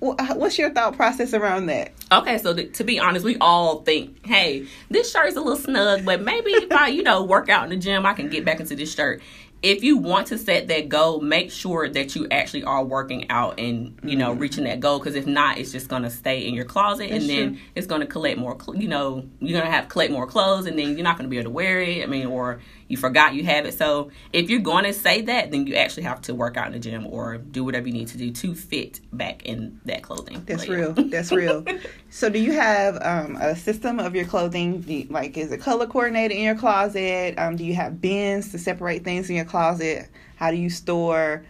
What's 0.00 0.56
your 0.58 0.70
thought 0.70 0.94
process 0.94 1.34
around 1.34 1.66
that? 1.66 1.92
Okay 2.12 2.38
so 2.38 2.54
th- 2.54 2.72
to 2.74 2.84
be 2.84 3.00
honest 3.00 3.24
we 3.24 3.36
all 3.38 3.80
think 3.82 4.24
hey 4.24 4.66
this 4.90 5.10
shirt 5.10 5.26
is 5.26 5.36
a 5.36 5.40
little 5.40 5.56
snug 5.56 6.04
but 6.04 6.22
maybe 6.22 6.52
if 6.52 6.70
i 6.70 6.86
you 6.86 7.02
know 7.02 7.24
work 7.24 7.48
out 7.48 7.64
in 7.64 7.70
the 7.70 7.76
gym 7.76 8.06
i 8.06 8.14
can 8.14 8.28
get 8.28 8.44
back 8.44 8.60
into 8.60 8.76
this 8.76 8.94
shirt 8.94 9.20
if 9.62 9.82
you 9.82 9.96
want 9.96 10.28
to 10.28 10.38
set 10.38 10.68
that 10.68 10.88
goal, 10.88 11.20
make 11.20 11.50
sure 11.50 11.88
that 11.88 12.14
you 12.14 12.28
actually 12.30 12.62
are 12.64 12.84
working 12.84 13.28
out 13.30 13.58
and 13.58 13.98
you 14.02 14.16
know 14.16 14.30
mm-hmm. 14.30 14.40
reaching 14.40 14.64
that 14.64 14.80
goal. 14.80 14.98
Because 14.98 15.14
if 15.14 15.26
not, 15.26 15.58
it's 15.58 15.72
just 15.72 15.88
gonna 15.88 16.10
stay 16.10 16.46
in 16.46 16.54
your 16.54 16.64
closet, 16.64 17.10
That's 17.10 17.24
and 17.24 17.30
then 17.30 17.48
true. 17.54 17.62
it's 17.74 17.86
gonna 17.86 18.06
collect 18.06 18.38
more. 18.38 18.56
You 18.74 18.88
know, 18.88 19.26
you're 19.40 19.58
gonna 19.58 19.70
have 19.70 19.88
collect 19.88 20.12
more 20.12 20.26
clothes, 20.26 20.66
and 20.66 20.78
then 20.78 20.96
you're 20.96 21.04
not 21.04 21.16
gonna 21.16 21.28
be 21.28 21.38
able 21.38 21.50
to 21.50 21.54
wear 21.54 21.80
it. 21.80 22.02
I 22.02 22.06
mean, 22.06 22.26
or 22.26 22.60
you 22.88 22.96
forgot 22.96 23.34
you 23.34 23.44
have 23.44 23.66
it. 23.66 23.74
So 23.74 24.10
if 24.32 24.50
you're 24.50 24.60
going 24.60 24.84
to 24.84 24.92
say 24.92 25.20
that, 25.22 25.50
then 25.50 25.66
you 25.66 25.74
actually 25.74 26.02
have 26.04 26.20
to 26.22 26.34
work 26.34 26.56
out 26.56 26.68
in 26.68 26.72
the 26.72 26.78
gym 26.78 27.06
or 27.06 27.38
do 27.38 27.62
whatever 27.62 27.86
you 27.86 27.92
need 27.92 28.08
to 28.08 28.18
do 28.18 28.30
to 28.30 28.54
fit 28.54 29.00
back 29.12 29.44
in 29.44 29.80
that 29.84 30.02
clothing. 30.02 30.42
That's 30.46 30.68
real. 30.68 30.92
That's 30.92 31.30
real. 31.30 31.64
so 32.10 32.28
do 32.30 32.38
you 32.38 32.52
have 32.52 32.98
um, 33.02 33.36
a 33.36 33.54
system 33.54 34.00
of 34.00 34.14
your 34.14 34.24
clothing? 34.24 34.82
You, 34.86 35.06
like, 35.10 35.36
is 35.36 35.52
it 35.52 35.60
color 35.60 35.86
coordinated 35.86 36.36
in 36.36 36.42
your 36.42 36.56
closet? 36.56 37.34
Um, 37.38 37.56
do 37.56 37.64
you 37.64 37.74
have 37.74 38.00
bins 38.00 38.50
to 38.52 38.58
separate 38.58 39.04
things 39.04 39.28
in 39.28 39.36
your 39.36 39.44
closet? 39.48 40.08
How 40.36 40.50
do 40.50 40.56
you 40.56 40.70
store 40.70 41.44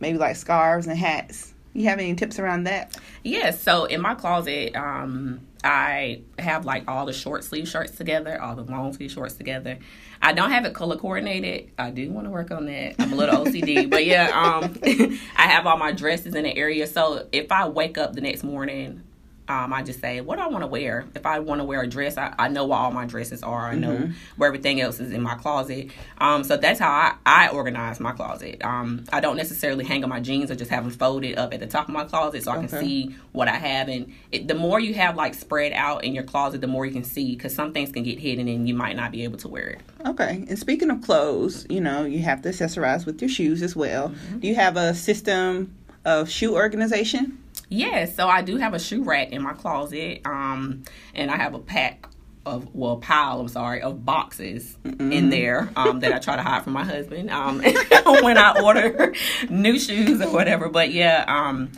maybe 0.00 0.18
like 0.18 0.36
scarves 0.36 0.86
and 0.86 0.98
hats? 0.98 1.54
You 1.74 1.84
have 1.88 1.98
any 1.98 2.14
tips 2.14 2.38
around 2.38 2.64
that? 2.64 2.96
Yes. 3.22 3.62
So 3.62 3.84
in 3.84 4.00
my 4.00 4.14
closet, 4.14 4.74
um, 4.74 5.40
I 5.62 6.22
have 6.38 6.64
like 6.64 6.88
all 6.88 7.06
the 7.06 7.12
short 7.12 7.44
sleeve 7.44 7.68
shirts 7.68 7.96
together, 7.96 8.40
all 8.40 8.56
the 8.56 8.62
long 8.62 8.92
sleeve 8.92 9.10
shorts 9.10 9.34
together. 9.34 9.78
I 10.20 10.32
don't 10.32 10.50
have 10.50 10.64
it 10.64 10.74
color 10.74 10.96
coordinated. 10.96 11.70
I 11.78 11.90
do 11.90 12.10
want 12.10 12.26
to 12.26 12.30
work 12.30 12.50
on 12.50 12.66
that. 12.66 12.96
I'm 12.98 13.12
a 13.12 13.16
little 13.16 13.44
OCD, 13.44 13.88
but 13.88 14.04
yeah, 14.04 14.30
um, 14.30 14.76
I 15.36 15.48
have 15.48 15.66
all 15.66 15.76
my 15.76 15.92
dresses 15.92 16.34
in 16.34 16.44
the 16.44 16.56
area. 16.56 16.86
So 16.86 17.26
if 17.32 17.52
I 17.52 17.68
wake 17.68 17.98
up 17.98 18.14
the 18.14 18.20
next 18.20 18.44
morning, 18.44 19.02
um, 19.48 19.72
I 19.72 19.82
just 19.82 20.00
say, 20.00 20.20
what 20.20 20.36
do 20.36 20.42
I 20.42 20.48
want 20.48 20.62
to 20.62 20.66
wear? 20.66 21.06
If 21.14 21.24
I 21.24 21.38
want 21.38 21.60
to 21.60 21.64
wear 21.64 21.80
a 21.80 21.86
dress, 21.86 22.18
I, 22.18 22.34
I 22.38 22.48
know 22.48 22.66
what 22.66 22.76
all 22.76 22.90
my 22.90 23.06
dresses 23.06 23.42
are. 23.42 23.68
I 23.68 23.74
know 23.74 23.96
mm-hmm. 23.96 24.12
where 24.36 24.48
everything 24.48 24.80
else 24.80 25.00
is 25.00 25.10
in 25.10 25.22
my 25.22 25.36
closet. 25.36 25.90
Um, 26.18 26.44
so 26.44 26.58
that's 26.58 26.78
how 26.78 26.90
I, 26.90 27.14
I 27.24 27.48
organize 27.48 27.98
my 27.98 28.12
closet. 28.12 28.62
Um, 28.62 29.04
I 29.10 29.20
don't 29.20 29.36
necessarily 29.36 29.84
hang 29.84 30.04
on 30.04 30.10
my 30.10 30.20
jeans 30.20 30.50
or 30.50 30.54
just 30.54 30.70
have 30.70 30.84
them 30.84 30.92
folded 30.92 31.38
up 31.38 31.54
at 31.54 31.60
the 31.60 31.66
top 31.66 31.88
of 31.88 31.94
my 31.94 32.04
closet 32.04 32.44
so 32.44 32.52
I 32.52 32.56
can 32.56 32.68
see 32.68 33.14
what 33.32 33.48
I 33.48 33.56
have. 33.56 33.88
And 33.88 34.12
it, 34.32 34.48
the 34.48 34.54
more 34.54 34.78
you 34.78 34.92
have 34.94 35.16
like 35.16 35.32
spread 35.32 35.72
out 35.72 36.04
in 36.04 36.14
your 36.14 36.24
closet, 36.24 36.60
the 36.60 36.66
more 36.66 36.84
you 36.84 36.92
can 36.92 37.04
see 37.04 37.34
because 37.34 37.54
some 37.54 37.72
things 37.72 37.90
can 37.90 38.02
get 38.02 38.18
hidden 38.18 38.48
and 38.48 38.68
you 38.68 38.74
might 38.74 38.96
not 38.96 39.12
be 39.12 39.24
able 39.24 39.38
to 39.38 39.48
wear 39.48 39.68
it. 39.68 39.80
Okay. 40.06 40.44
And 40.48 40.58
speaking 40.58 40.90
of 40.90 41.00
clothes, 41.02 41.66
you 41.70 41.80
know, 41.80 42.04
you 42.04 42.20
have 42.20 42.42
to 42.42 42.50
accessorize 42.50 43.06
with 43.06 43.22
your 43.22 43.30
shoes 43.30 43.62
as 43.62 43.74
well. 43.74 44.10
Mm-hmm. 44.10 44.38
Do 44.40 44.48
you 44.48 44.54
have 44.56 44.76
a 44.76 44.92
system 44.92 45.74
of 46.04 46.28
shoe 46.28 46.54
organization? 46.54 47.38
Yes, 47.68 48.16
so 48.16 48.28
I 48.28 48.42
do 48.42 48.56
have 48.56 48.74
a 48.74 48.78
shoe 48.78 49.02
rack 49.02 49.30
in 49.30 49.42
my 49.42 49.52
closet, 49.52 50.22
um, 50.24 50.84
and 51.14 51.30
I 51.30 51.36
have 51.36 51.54
a 51.54 51.58
pack 51.58 52.08
of 52.46 52.74
well 52.74 52.96
pile 52.96 53.40
I'm 53.40 53.48
sorry 53.48 53.82
of 53.82 54.06
boxes 54.06 54.76
mm-hmm. 54.82 55.12
in 55.12 55.28
there 55.28 55.70
um, 55.76 56.00
that 56.00 56.12
I 56.12 56.18
try 56.18 56.36
to 56.36 56.42
hide 56.42 56.64
from 56.64 56.72
my 56.72 56.84
husband 56.84 57.30
um, 57.30 57.58
when 58.22 58.38
I 58.38 58.60
order 58.62 59.12
new 59.50 59.78
shoes 59.78 60.20
or 60.20 60.30
whatever. 60.30 60.68
But 60.68 60.90
yeah, 60.90 61.24
um, 61.28 61.70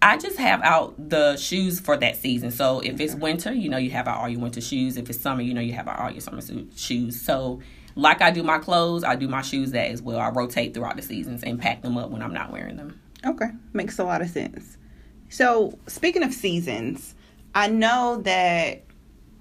I 0.00 0.16
just 0.16 0.38
have 0.38 0.62
out 0.62 0.94
the 1.10 1.36
shoes 1.36 1.80
for 1.80 1.96
that 1.96 2.16
season. 2.16 2.50
So 2.52 2.80
if 2.80 3.00
it's 3.00 3.14
winter, 3.14 3.52
you 3.52 3.68
know 3.68 3.78
you 3.78 3.90
have 3.90 4.06
out 4.06 4.18
all 4.18 4.28
your 4.28 4.40
winter 4.40 4.60
shoes. 4.60 4.96
If 4.96 5.10
it's 5.10 5.20
summer, 5.20 5.42
you 5.42 5.52
know 5.52 5.60
you 5.60 5.72
have 5.72 5.88
out 5.88 5.98
all 5.98 6.10
your 6.10 6.20
summer 6.20 6.42
shoes. 6.76 7.20
So 7.20 7.60
like 7.96 8.22
I 8.22 8.30
do 8.30 8.42
my 8.42 8.58
clothes, 8.58 9.02
I 9.02 9.16
do 9.16 9.28
my 9.28 9.42
shoes 9.42 9.72
that 9.72 9.90
as 9.90 10.00
well. 10.00 10.20
I 10.20 10.28
rotate 10.30 10.74
throughout 10.74 10.96
the 10.96 11.02
seasons 11.02 11.42
and 11.42 11.60
pack 11.60 11.82
them 11.82 11.98
up 11.98 12.10
when 12.10 12.22
I'm 12.22 12.32
not 12.32 12.52
wearing 12.52 12.76
them. 12.76 13.00
Okay, 13.26 13.48
makes 13.72 13.98
a 13.98 14.04
lot 14.04 14.22
of 14.22 14.30
sense. 14.30 14.77
So 15.28 15.78
speaking 15.86 16.22
of 16.22 16.32
seasons, 16.32 17.14
I 17.54 17.68
know 17.68 18.20
that 18.24 18.82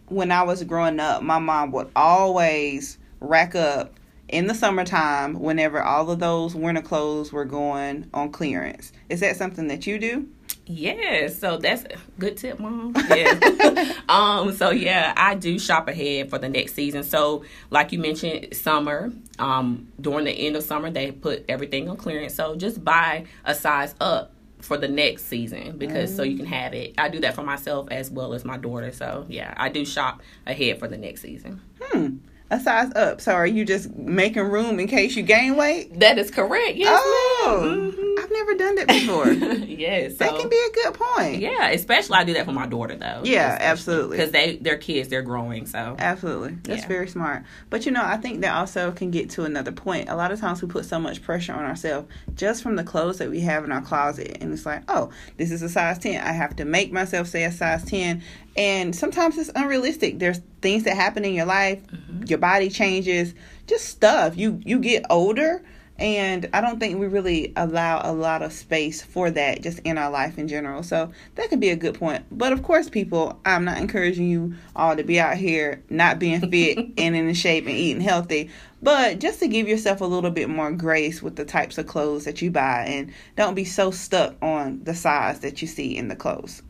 when 0.08 0.32
I 0.32 0.44
was 0.44 0.64
growing 0.64 1.00
up, 1.00 1.22
my 1.22 1.40
mom 1.40 1.72
would 1.72 1.90
always 1.96 2.98
rack 3.20 3.56
up 3.56 3.94
in 4.28 4.48
the 4.48 4.54
summertime 4.54 5.40
whenever 5.40 5.82
all 5.82 6.10
of 6.10 6.20
those 6.20 6.54
winter 6.54 6.82
clothes 6.82 7.32
were 7.32 7.46
going 7.46 8.10
on 8.14 8.32
clearance. 8.32 8.92
Is 9.10 9.22
that 9.22 9.38
something 9.38 9.68
that 9.68 9.88
you 9.88 10.00
do? 10.00 10.28
Yeah, 10.66 11.28
so 11.30 11.58
that's 11.58 11.84
a 11.86 11.98
good 12.20 12.36
tip, 12.36 12.60
mom. 12.60 12.94
Yeah. 13.10 13.94
um, 14.10 14.52
so 14.52 14.72
yeah, 14.72 15.14
I 15.16 15.36
do 15.36 15.58
shop 15.60 15.88
ahead 15.88 16.30
for 16.30 16.40
the 16.40 16.50
next 16.50 16.74
season. 16.74 17.04
So 17.04 17.46
like 17.70 17.94
you 17.94 18.00
mentioned, 18.00 18.54
summer, 18.54 19.14
um, 19.40 19.88
during 20.02 20.26
the 20.26 20.32
end 20.32 20.58
of 20.58 20.64
summer 20.64 20.92
they 20.92 21.12
put 21.12 21.46
everything 21.48 21.88
on 21.90 21.96
clearance. 21.96 22.34
So 22.34 22.58
just 22.58 22.84
buy 22.84 23.26
a 23.46 23.56
size 23.56 23.96
up 24.02 24.34
for 24.68 24.78
the 24.78 24.88
next 24.88 25.26
season 25.26 25.78
because 25.78 26.12
mm. 26.12 26.16
so 26.16 26.24
you 26.24 26.38
can 26.38 26.46
have 26.46 26.74
it. 26.74 26.94
I 26.98 27.10
do 27.10 27.20
that 27.22 27.36
for 27.36 27.44
myself 27.44 27.88
as 27.90 28.12
well 28.12 28.34
as 28.34 28.46
my 28.46 28.58
daughter. 28.58 28.92
So 28.92 29.26
yeah, 29.30 29.54
I 29.58 29.70
do 29.70 29.86
shop 29.86 30.22
ahead 30.46 30.80
for 30.80 30.88
the 30.88 30.98
next 30.98 31.22
season. 31.22 31.62
Hmm 31.82 32.18
a 32.50 32.60
size 32.60 32.94
up. 32.96 33.20
So 33.22 33.34
are 33.34 33.48
you 33.48 33.66
just 33.66 33.94
making 33.96 34.44
room 34.44 34.80
in 34.80 34.88
case 34.88 35.16
you 35.16 35.24
gain 35.24 35.56
weight? 35.56 36.00
That 36.00 36.18
is 36.18 36.32
correct. 36.32 36.78
Yes, 36.78 37.00
oh, 37.02 37.62
mm-hmm. 37.64 38.24
I've 38.24 38.32
never 38.32 38.56
done 38.56 38.76
that 38.76 38.88
before. 38.88 39.32
yes, 39.68 40.18
so, 40.18 40.26
that 40.26 40.40
can 40.40 40.50
be 40.50 40.56
a 40.56 40.74
good 40.74 40.94
point. 40.94 41.42
Yeah, 41.42 41.70
especially 41.70 42.16
I 42.16 42.24
do 42.24 42.34
that 42.34 42.46
for 42.46 42.54
my 42.54 42.66
daughter 42.66 42.96
though. 42.96 43.22
Yeah, 43.24 43.58
absolutely. 43.60 44.18
Because 44.18 44.32
they 44.32 44.58
they're 44.58 44.78
kids, 44.78 45.10
they're 45.10 45.22
growing. 45.22 45.66
So 45.66 45.96
absolutely, 46.00 46.58
that's 46.64 46.84
yeah. 46.84 46.88
very 46.88 47.08
smart. 47.08 47.44
But 47.70 47.86
you 47.86 47.92
know, 47.92 48.04
I 48.04 48.18
think 48.18 48.42
that 48.42 48.56
also 48.56 48.92
can 48.92 49.12
get 49.12 49.30
to 49.32 49.44
another 49.44 49.72
point. 49.72 50.10
A 50.10 50.16
lot 50.16 50.32
of 50.32 50.40
times 50.40 50.62
we 50.62 50.68
put 50.68 50.86
so 50.86 51.00
much 51.00 51.22
pressure 51.22 51.54
on 51.54 51.66
ourselves 51.66 52.08
just 52.36 52.64
from 52.64 52.76
the 52.76 52.84
clothes 52.84 53.18
that 53.18 53.30
we 53.30 53.42
have 53.42 53.66
in 53.66 53.72
our 53.72 53.82
closet, 53.82 54.38
and 54.40 54.54
it's 54.54 54.66
like, 54.66 54.84
oh, 54.88 55.12
this 55.36 55.52
is 55.52 55.62
a 55.62 55.70
size 55.70 56.00
ten. 56.00 56.22
I 56.22 56.32
have 56.32 56.56
to 56.58 56.66
make 56.66 56.92
myself 56.92 57.28
say 57.28 57.44
a 57.44 57.52
size 57.52 57.84
ten, 57.84 58.24
and 58.56 58.96
sometimes 58.96 59.38
it's 59.38 59.52
unrealistic. 59.54 60.20
There's 60.20 60.40
things 60.68 60.84
that 60.84 60.98
happen 60.98 61.24
in 61.24 61.34
your 61.34 61.46
life, 61.46 61.82
mm-hmm. 61.88 62.24
your 62.24 62.40
body 62.40 62.70
changes, 62.70 63.34
just 63.68 63.86
stuff. 63.86 64.36
You 64.36 64.60
you 64.66 64.80
get 64.80 65.06
older 65.10 65.64
and 65.98 66.50
I 66.54 66.60
don't 66.60 66.78
think 66.78 67.00
we 67.00 67.08
really 67.08 67.54
allow 67.56 68.02
a 68.04 68.12
lot 68.12 68.42
of 68.42 68.52
space 68.52 69.02
for 69.02 69.32
that 69.32 69.62
just 69.62 69.80
in 69.80 69.98
our 69.98 70.12
life 70.12 70.38
in 70.38 70.50
general. 70.50 70.84
So 70.84 71.12
that 71.36 71.50
could 71.50 71.62
be 71.62 71.70
a 71.70 71.76
good 71.76 71.96
point. 71.96 72.26
But 72.32 72.52
of 72.52 72.64
course, 72.64 72.90
people, 72.90 73.40
I'm 73.46 73.64
not 73.64 73.78
encouraging 73.78 74.30
you 74.30 74.56
all 74.76 74.96
to 74.98 75.04
be 75.04 75.22
out 75.22 75.38
here 75.38 75.82
not 75.90 76.20
being 76.20 76.52
fit 76.52 76.78
and 76.98 77.16
in 77.16 77.34
shape 77.34 77.66
and 77.66 77.76
eating 77.76 78.02
healthy. 78.02 78.50
But 78.82 79.20
just 79.20 79.40
to 79.40 79.48
give 79.48 79.70
yourself 79.70 80.02
a 80.02 80.06
little 80.06 80.32
bit 80.32 80.50
more 80.50 80.72
grace 80.72 81.24
with 81.24 81.38
the 81.38 81.46
types 81.46 81.78
of 81.78 81.88
clothes 81.88 82.26
that 82.26 82.42
you 82.42 82.52
buy 82.52 82.86
and 82.88 83.12
don't 83.38 83.56
be 83.56 83.66
so 83.66 83.90
stuck 83.90 84.36
on 84.42 84.84
the 84.84 84.94
size 84.94 85.40
that 85.40 85.62
you 85.62 85.68
see 85.68 85.98
in 85.98 86.10
the 86.10 86.16
clothes. 86.16 86.62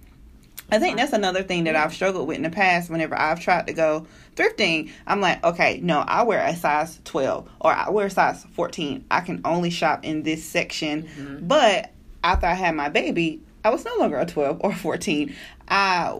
I 0.69 0.79
think 0.79 0.97
that's 0.97 1.13
another 1.13 1.43
thing 1.43 1.63
that 1.63 1.75
I've 1.75 1.93
struggled 1.93 2.27
with 2.27 2.37
in 2.37 2.43
the 2.43 2.49
past. 2.49 2.89
Whenever 2.89 3.17
I've 3.17 3.39
tried 3.39 3.67
to 3.67 3.73
go 3.73 4.05
thrifting, 4.35 4.91
I'm 5.05 5.21
like, 5.21 5.43
okay, 5.43 5.79
no, 5.81 5.99
I 5.99 6.23
wear 6.23 6.45
a 6.45 6.55
size 6.55 6.99
12 7.05 7.49
or 7.61 7.71
I 7.71 7.89
wear 7.89 8.07
a 8.07 8.09
size 8.09 8.45
14. 8.53 9.05
I 9.09 9.21
can 9.21 9.41
only 9.45 9.69
shop 9.69 10.03
in 10.03 10.23
this 10.23 10.43
section. 10.43 11.03
Mm-hmm. 11.03 11.47
But 11.47 11.91
after 12.23 12.47
I 12.47 12.53
had 12.53 12.75
my 12.75 12.89
baby, 12.89 13.41
I 13.63 13.69
was 13.69 13.85
no 13.85 13.95
longer 13.97 14.17
a 14.17 14.25
12 14.25 14.57
or 14.61 14.73
14. 14.73 15.33
I 15.69 16.19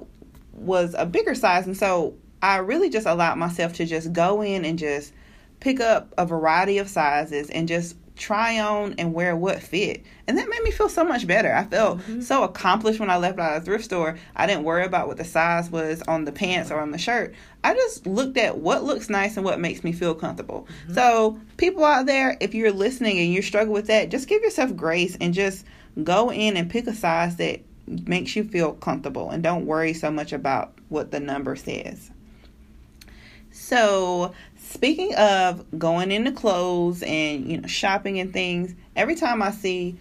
was 0.54 0.96
a 0.98 1.06
bigger 1.06 1.36
size. 1.36 1.66
And 1.66 1.76
so 1.76 2.16
I 2.42 2.58
really 2.58 2.90
just 2.90 3.06
allowed 3.06 3.38
myself 3.38 3.74
to 3.74 3.86
just 3.86 4.14
go 4.14 4.42
in 4.42 4.64
and 4.64 4.80
just 4.80 5.14
pick 5.60 5.82
up 5.82 6.14
a 6.18 6.26
variety 6.26 6.78
of 6.78 6.88
sizes 6.88 7.50
and 7.50 7.68
just 7.68 7.98
try 8.18 8.60
on 8.60 8.96
and 8.98 9.14
wear 9.14 9.36
what 9.36 9.62
fit. 9.62 10.04
And 10.28 10.38
that 10.38 10.50
made 10.50 10.64
me 10.64 10.72
feel 10.72 10.90
so 10.90 11.04
much 11.04 11.26
better. 11.26 11.54
I 11.54 11.64
felt 11.64 12.00
mm-hmm. 12.00 12.22
so 12.22 12.44
accomplished 12.44 13.00
when 13.00 13.10
I 13.10 13.18
left 13.18 13.40
out 13.40 13.56
of 13.56 13.64
the 13.64 13.66
thrift 13.66 13.86
store. 13.86 14.18
I 14.36 14.46
didn't 14.48 14.64
worry 14.64 14.84
about 14.84 15.08
what 15.08 15.18
the 15.18 15.24
size 15.24 15.70
was 15.70 16.02
on 16.04 16.26
the 16.26 16.32
pants 16.32 16.72
or 16.72 16.80
on 16.80 16.92
the 16.92 16.98
shirt. 16.98 17.34
I 17.64 17.74
just 17.74 18.06
looked 18.06 18.38
at 18.38 18.58
what 18.58 18.84
looks 18.84 19.10
nice 19.10 19.38
and 19.38 19.46
what 19.46 19.60
makes 19.60 19.84
me 19.84 19.92
feel 19.92 20.16
comfortable. 20.16 20.68
Mm-hmm. 20.84 20.94
So, 20.94 21.40
people 21.58 21.86
out 21.86 22.06
there, 22.06 22.38
if 22.42 22.54
you're 22.54 22.72
listening 22.72 23.20
and 23.20 23.34
you 23.34 23.42
struggle 23.42 23.74
with 23.74 23.88
that, 23.88 24.10
just 24.10 24.28
give 24.28 24.42
yourself 24.42 24.76
grace 24.76 25.18
and 25.20 25.34
just 25.34 25.66
go 26.04 26.32
in 26.32 26.58
and 26.58 26.70
pick 26.70 26.88
a 26.88 26.94
size 26.94 27.38
that 27.38 27.62
makes 27.88 28.36
you 28.36 28.44
feel 28.44 28.74
comfortable 28.74 29.30
and 29.30 29.42
don't 29.42 29.66
worry 29.66 29.94
so 29.94 30.12
much 30.12 30.34
about 30.34 30.74
what 30.90 31.12
the 31.12 31.20
number 31.20 31.56
says. 31.56 32.12
So, 33.52 34.34
speaking 34.68 35.16
of 35.16 35.66
going 35.80 36.12
into 36.12 36.32
clothes 36.32 37.04
and 37.04 37.50
you 37.50 37.62
know 37.62 37.68
shopping 37.68 38.20
and 38.20 38.34
things, 38.34 38.76
every 38.96 39.16
time 39.16 39.42
I 39.42 39.52
see 39.52 39.98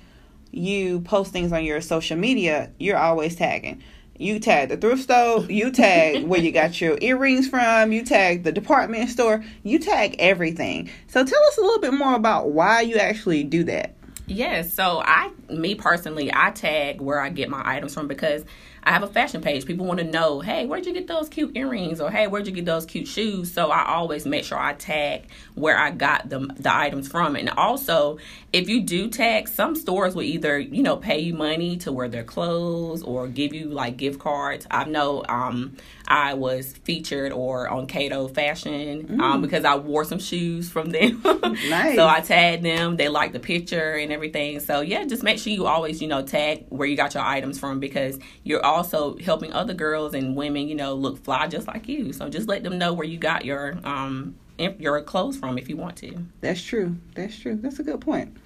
you 0.50 1.00
post 1.00 1.32
things 1.32 1.52
on 1.52 1.64
your 1.64 1.80
social 1.80 2.16
media, 2.16 2.70
you're 2.78 2.99
always 2.99 3.37
tagging. 3.37 3.82
You 4.18 4.38
tag 4.38 4.70
the 4.70 4.76
thrift 4.76 5.02
store, 5.02 5.40
you 5.44 5.70
tag 5.70 6.25
where 6.26 6.40
you 6.40 6.50
got 6.50 6.80
your 6.80 6.96
earrings 7.00 7.49
from, 7.49 7.92
you 7.92 8.02
tag 8.02 8.44
the 8.44 8.52
department 8.52 9.11
store, 9.11 9.44
you 9.62 9.78
tag 9.78 10.16
everything. 10.18 10.90
So 11.08 11.25
tell 11.25 11.42
us 11.49 11.58
a 11.58 11.61
little 11.61 11.80
bit 11.80 11.92
more 11.92 12.14
about 12.14 12.50
why 12.50 12.80
you 12.80 12.96
actually 12.96 13.44
do 13.44 13.64
that. 13.64 13.95
Yes, 14.28 14.75
so 14.75 15.00
I 15.04 15.30
me 15.49 15.76
personally, 15.76 16.33
I 16.35 16.50
tag 16.50 17.00
where 17.00 17.21
I 17.21 17.28
get 17.28 17.49
my 17.49 17.62
items 17.64 17.95
from 17.95 18.09
because 18.09 18.45
I 18.83 18.90
have 18.90 19.04
a 19.04 19.06
fashion 19.06 19.40
page. 19.40 19.66
People 19.66 19.87
want 19.87 20.00
to 20.00 20.04
know, 20.04 20.40
hey, 20.40 20.66
where'd 20.66 20.85
you 20.85 20.92
get 20.92 21.06
those 21.06 21.28
cute 21.28 21.56
earrings? 21.56 22.00
Or 22.00 22.11
hey, 22.11 22.26
where'd 22.26 22.47
you 22.47 22.52
get 22.52 22.64
those 22.64 22.87
cute 22.87 23.06
shoes? 23.06 23.52
So 23.52 23.71
I 23.71 23.85
always 23.87 24.26
make 24.26 24.45
sure 24.45 24.59
I 24.59 24.75
tag 24.75 25.28
where 25.54 25.78
I 25.78 25.92
got 25.92 26.28
the 26.28 26.40
the 26.40 26.75
items 26.75 27.06
from. 27.06 27.37
And 27.37 27.50
also, 27.50 28.18
if 28.52 28.68
you 28.68 28.83
do 28.83 29.09
tag, 29.09 29.47
some 29.47 29.76
stores 29.76 30.16
will 30.16 30.23
either, 30.23 30.59
you 30.59 30.83
know, 30.83 30.97
pay 30.97 31.21
you 31.21 31.33
money 31.35 31.76
to 31.78 31.92
wear 31.92 32.09
their 32.09 32.25
clothes 32.25 33.04
or 33.04 33.28
give 33.28 33.54
you 33.54 33.66
like 33.68 33.97
gift 33.97 34.18
cards. 34.18 34.66
I 34.73 34.85
know 34.85 35.25
um 35.28 35.76
I 36.08 36.34
was 36.34 36.72
featured 36.84 37.32
or 37.32 37.68
on 37.68 37.86
Cato 37.86 38.28
Fashion 38.28 39.06
um, 39.10 39.18
mm. 39.18 39.20
um, 39.20 39.42
because 39.42 39.64
I 39.64 39.76
wore 39.76 40.04
some 40.04 40.18
shoes 40.18 40.70
from 40.70 40.90
them. 40.90 41.22
nice. 41.68 41.96
So 41.96 42.06
I 42.06 42.20
tagged 42.20 42.62
them. 42.62 42.96
They 42.96 43.08
liked 43.08 43.32
the 43.32 43.40
picture 43.40 43.94
and 43.94 44.12
everything. 44.12 44.60
So 44.60 44.80
yeah, 44.80 45.04
just 45.04 45.22
make 45.22 45.38
sure 45.38 45.52
you 45.52 45.66
always, 45.66 46.02
you 46.02 46.08
know, 46.08 46.22
tag 46.22 46.66
where 46.68 46.86
you 46.86 46.96
got 46.96 47.14
your 47.14 47.22
items 47.22 47.58
from 47.58 47.80
because 47.80 48.18
you're 48.44 48.64
also 48.64 49.16
helping 49.18 49.52
other 49.52 49.72
girls 49.72 50.12
and 50.14 50.36
women, 50.36 50.68
you 50.68 50.75
know, 50.75 50.94
look 50.94 51.22
fly 51.25 51.46
just 51.46 51.66
like 51.66 51.88
you. 51.88 52.12
So 52.12 52.28
just 52.28 52.48
let 52.48 52.62
them 52.62 52.76
know 52.76 52.92
where 52.92 53.06
you 53.06 53.18
got 53.18 53.44
your 53.44 53.78
um 53.84 54.36
your 54.58 55.00
clothes 55.02 55.36
from 55.36 55.58
if 55.58 55.68
you 55.68 55.76
want 55.76 55.96
to. 55.96 56.16
That's 56.40 56.62
true. 56.62 56.96
That's 57.14 57.38
true. 57.38 57.56
That's 57.56 57.78
a 57.78 57.82
good 57.82 58.00
point. 58.00 58.36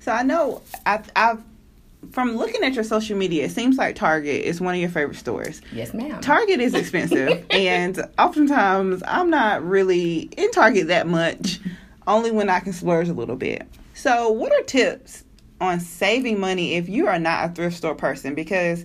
So 0.00 0.12
I 0.12 0.22
know 0.22 0.62
I, 0.84 1.02
I've 1.14 1.42
from 2.12 2.36
looking 2.36 2.62
at 2.62 2.74
your 2.74 2.84
social 2.84 3.16
media, 3.16 3.44
it 3.44 3.50
seems 3.50 3.76
like 3.76 3.96
Target 3.96 4.42
is 4.44 4.60
one 4.60 4.74
of 4.74 4.80
your 4.80 4.90
favorite 4.90 5.16
stores. 5.16 5.62
Yes, 5.72 5.94
ma'am. 5.94 6.20
Target 6.20 6.60
is 6.60 6.74
expensive, 6.74 7.44
and 7.50 8.00
oftentimes 8.18 9.02
I'm 9.06 9.30
not 9.30 9.64
really 9.64 10.30
in 10.36 10.50
Target 10.50 10.88
that 10.88 11.06
much, 11.06 11.60
only 12.06 12.30
when 12.30 12.48
I 12.48 12.60
can 12.60 12.72
splurge 12.72 13.08
a 13.08 13.12
little 13.12 13.36
bit. 13.36 13.66
So, 13.94 14.30
what 14.30 14.52
are 14.52 14.62
tips 14.62 15.24
on 15.60 15.80
saving 15.80 16.38
money 16.38 16.74
if 16.74 16.88
you 16.88 17.06
are 17.06 17.18
not 17.18 17.50
a 17.50 17.52
thrift 17.54 17.76
store 17.76 17.94
person? 17.94 18.34
Because 18.34 18.84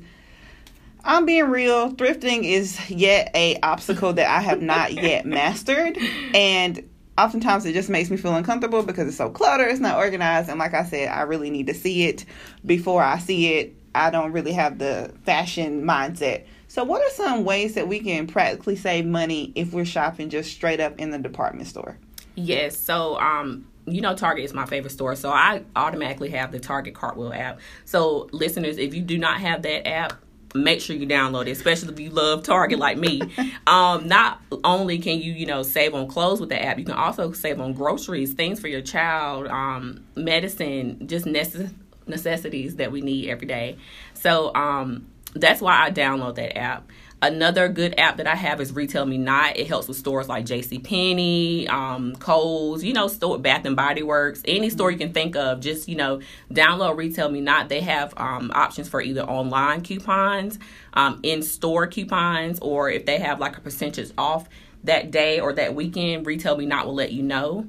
I'm 1.03 1.25
being 1.25 1.49
real. 1.49 1.91
Thrifting 1.93 2.43
is 2.43 2.89
yet 2.89 3.31
a 3.33 3.59
obstacle 3.61 4.13
that 4.13 4.27
I 4.27 4.41
have 4.41 4.61
not 4.61 4.93
yet 4.93 5.25
mastered, 5.25 5.97
and 6.33 6.87
oftentimes 7.23 7.65
it 7.65 7.73
just 7.73 7.89
makes 7.89 8.09
me 8.09 8.17
feel 8.17 8.35
uncomfortable 8.35 8.83
because 8.83 9.07
it's 9.07 9.17
so 9.17 9.29
cluttered, 9.29 9.69
it's 9.69 9.79
not 9.79 9.97
organized, 9.97 10.49
and 10.49 10.59
like 10.59 10.73
I 10.73 10.83
said, 10.83 11.09
I 11.09 11.21
really 11.21 11.49
need 11.49 11.67
to 11.67 11.73
see 11.73 12.05
it 12.05 12.25
before 12.65 13.03
I 13.03 13.19
see 13.19 13.53
it. 13.55 13.75
I 13.93 14.09
don't 14.09 14.31
really 14.31 14.53
have 14.53 14.77
the 14.77 15.13
fashion 15.23 15.83
mindset. 15.83 16.45
So, 16.67 16.83
what 16.85 17.01
are 17.01 17.09
some 17.09 17.43
ways 17.43 17.75
that 17.75 17.87
we 17.87 17.99
can 17.99 18.27
practically 18.27 18.77
save 18.77 19.05
money 19.05 19.51
if 19.55 19.73
we're 19.73 19.85
shopping 19.85 20.29
just 20.29 20.51
straight 20.53 20.79
up 20.79 20.97
in 20.99 21.11
the 21.11 21.17
department 21.17 21.67
store? 21.67 21.97
Yes. 22.35 22.77
So, 22.77 23.19
um, 23.19 23.67
you 23.85 23.99
know 23.99 24.15
Target 24.15 24.45
is 24.45 24.53
my 24.53 24.65
favorite 24.65 24.91
store, 24.91 25.15
so 25.15 25.29
I 25.29 25.63
automatically 25.75 26.29
have 26.29 26.51
the 26.51 26.59
Target 26.59 26.93
Cartwheel 26.93 27.33
app. 27.33 27.59
So, 27.85 28.29
listeners, 28.31 28.77
if 28.77 28.93
you 28.93 29.01
do 29.01 29.17
not 29.17 29.41
have 29.41 29.63
that 29.63 29.87
app, 29.87 30.13
make 30.53 30.81
sure 30.81 30.95
you 30.95 31.07
download 31.07 31.47
it, 31.47 31.51
especially 31.51 31.93
if 31.93 31.99
you 31.99 32.09
love 32.09 32.43
Target 32.43 32.79
like 32.79 32.97
me. 32.97 33.21
um, 33.67 34.07
not 34.07 34.41
only 34.63 34.99
can 34.99 35.19
you, 35.19 35.31
you 35.33 35.45
know, 35.45 35.63
save 35.63 35.93
on 35.93 36.07
clothes 36.07 36.39
with 36.39 36.49
the 36.49 36.61
app, 36.61 36.77
you 36.77 36.85
can 36.85 36.95
also 36.95 37.31
save 37.31 37.59
on 37.59 37.73
groceries, 37.73 38.33
things 38.33 38.59
for 38.59 38.67
your 38.67 38.81
child, 38.81 39.47
um, 39.47 40.03
medicine, 40.15 41.07
just 41.07 41.25
necess- 41.25 41.73
necessities 42.07 42.75
that 42.77 42.91
we 42.91 43.01
need 43.01 43.29
every 43.29 43.47
day. 43.47 43.77
So 44.13 44.53
um, 44.55 45.07
that's 45.33 45.61
why 45.61 45.83
I 45.83 45.91
download 45.91 46.35
that 46.35 46.57
app. 46.57 46.89
Another 47.23 47.69
good 47.69 47.93
app 47.99 48.17
that 48.17 48.25
I 48.25 48.33
have 48.33 48.59
is 48.59 48.73
Retail 48.73 49.05
Me 49.05 49.19
Not. 49.19 49.55
It 49.55 49.67
helps 49.67 49.87
with 49.87 49.95
stores 49.95 50.27
like 50.27 50.43
J.C. 50.43 50.79
Penney, 50.79 51.67
um, 51.67 52.15
Kohl's, 52.15 52.83
you 52.83 52.93
know, 52.93 53.07
store 53.07 53.37
Bath 53.37 53.63
and 53.65 53.75
Body 53.75 54.01
Works, 54.01 54.41
any 54.45 54.71
store 54.71 54.89
you 54.89 54.97
can 54.97 55.13
think 55.13 55.35
of. 55.35 55.59
Just 55.59 55.87
you 55.87 55.95
know, 55.95 56.19
download 56.51 56.97
Retail 56.97 57.29
Me 57.29 57.39
Not. 57.39 57.69
They 57.69 57.81
have 57.81 58.15
um, 58.17 58.51
options 58.55 58.89
for 58.89 59.03
either 59.03 59.21
online 59.21 59.81
coupons, 59.81 60.57
um, 60.93 61.19
in 61.21 61.43
store 61.43 61.85
coupons, 61.85 62.57
or 62.59 62.89
if 62.89 63.05
they 63.05 63.19
have 63.19 63.39
like 63.39 63.55
a 63.55 63.61
percentage 63.61 64.11
off 64.17 64.49
that 64.83 65.11
day 65.11 65.39
or 65.39 65.53
that 65.53 65.75
weekend, 65.75 66.25
Retail 66.25 66.57
Me 66.57 66.65
Not 66.65 66.87
will 66.87 66.95
let 66.95 67.11
you 67.11 67.21
know. 67.21 67.67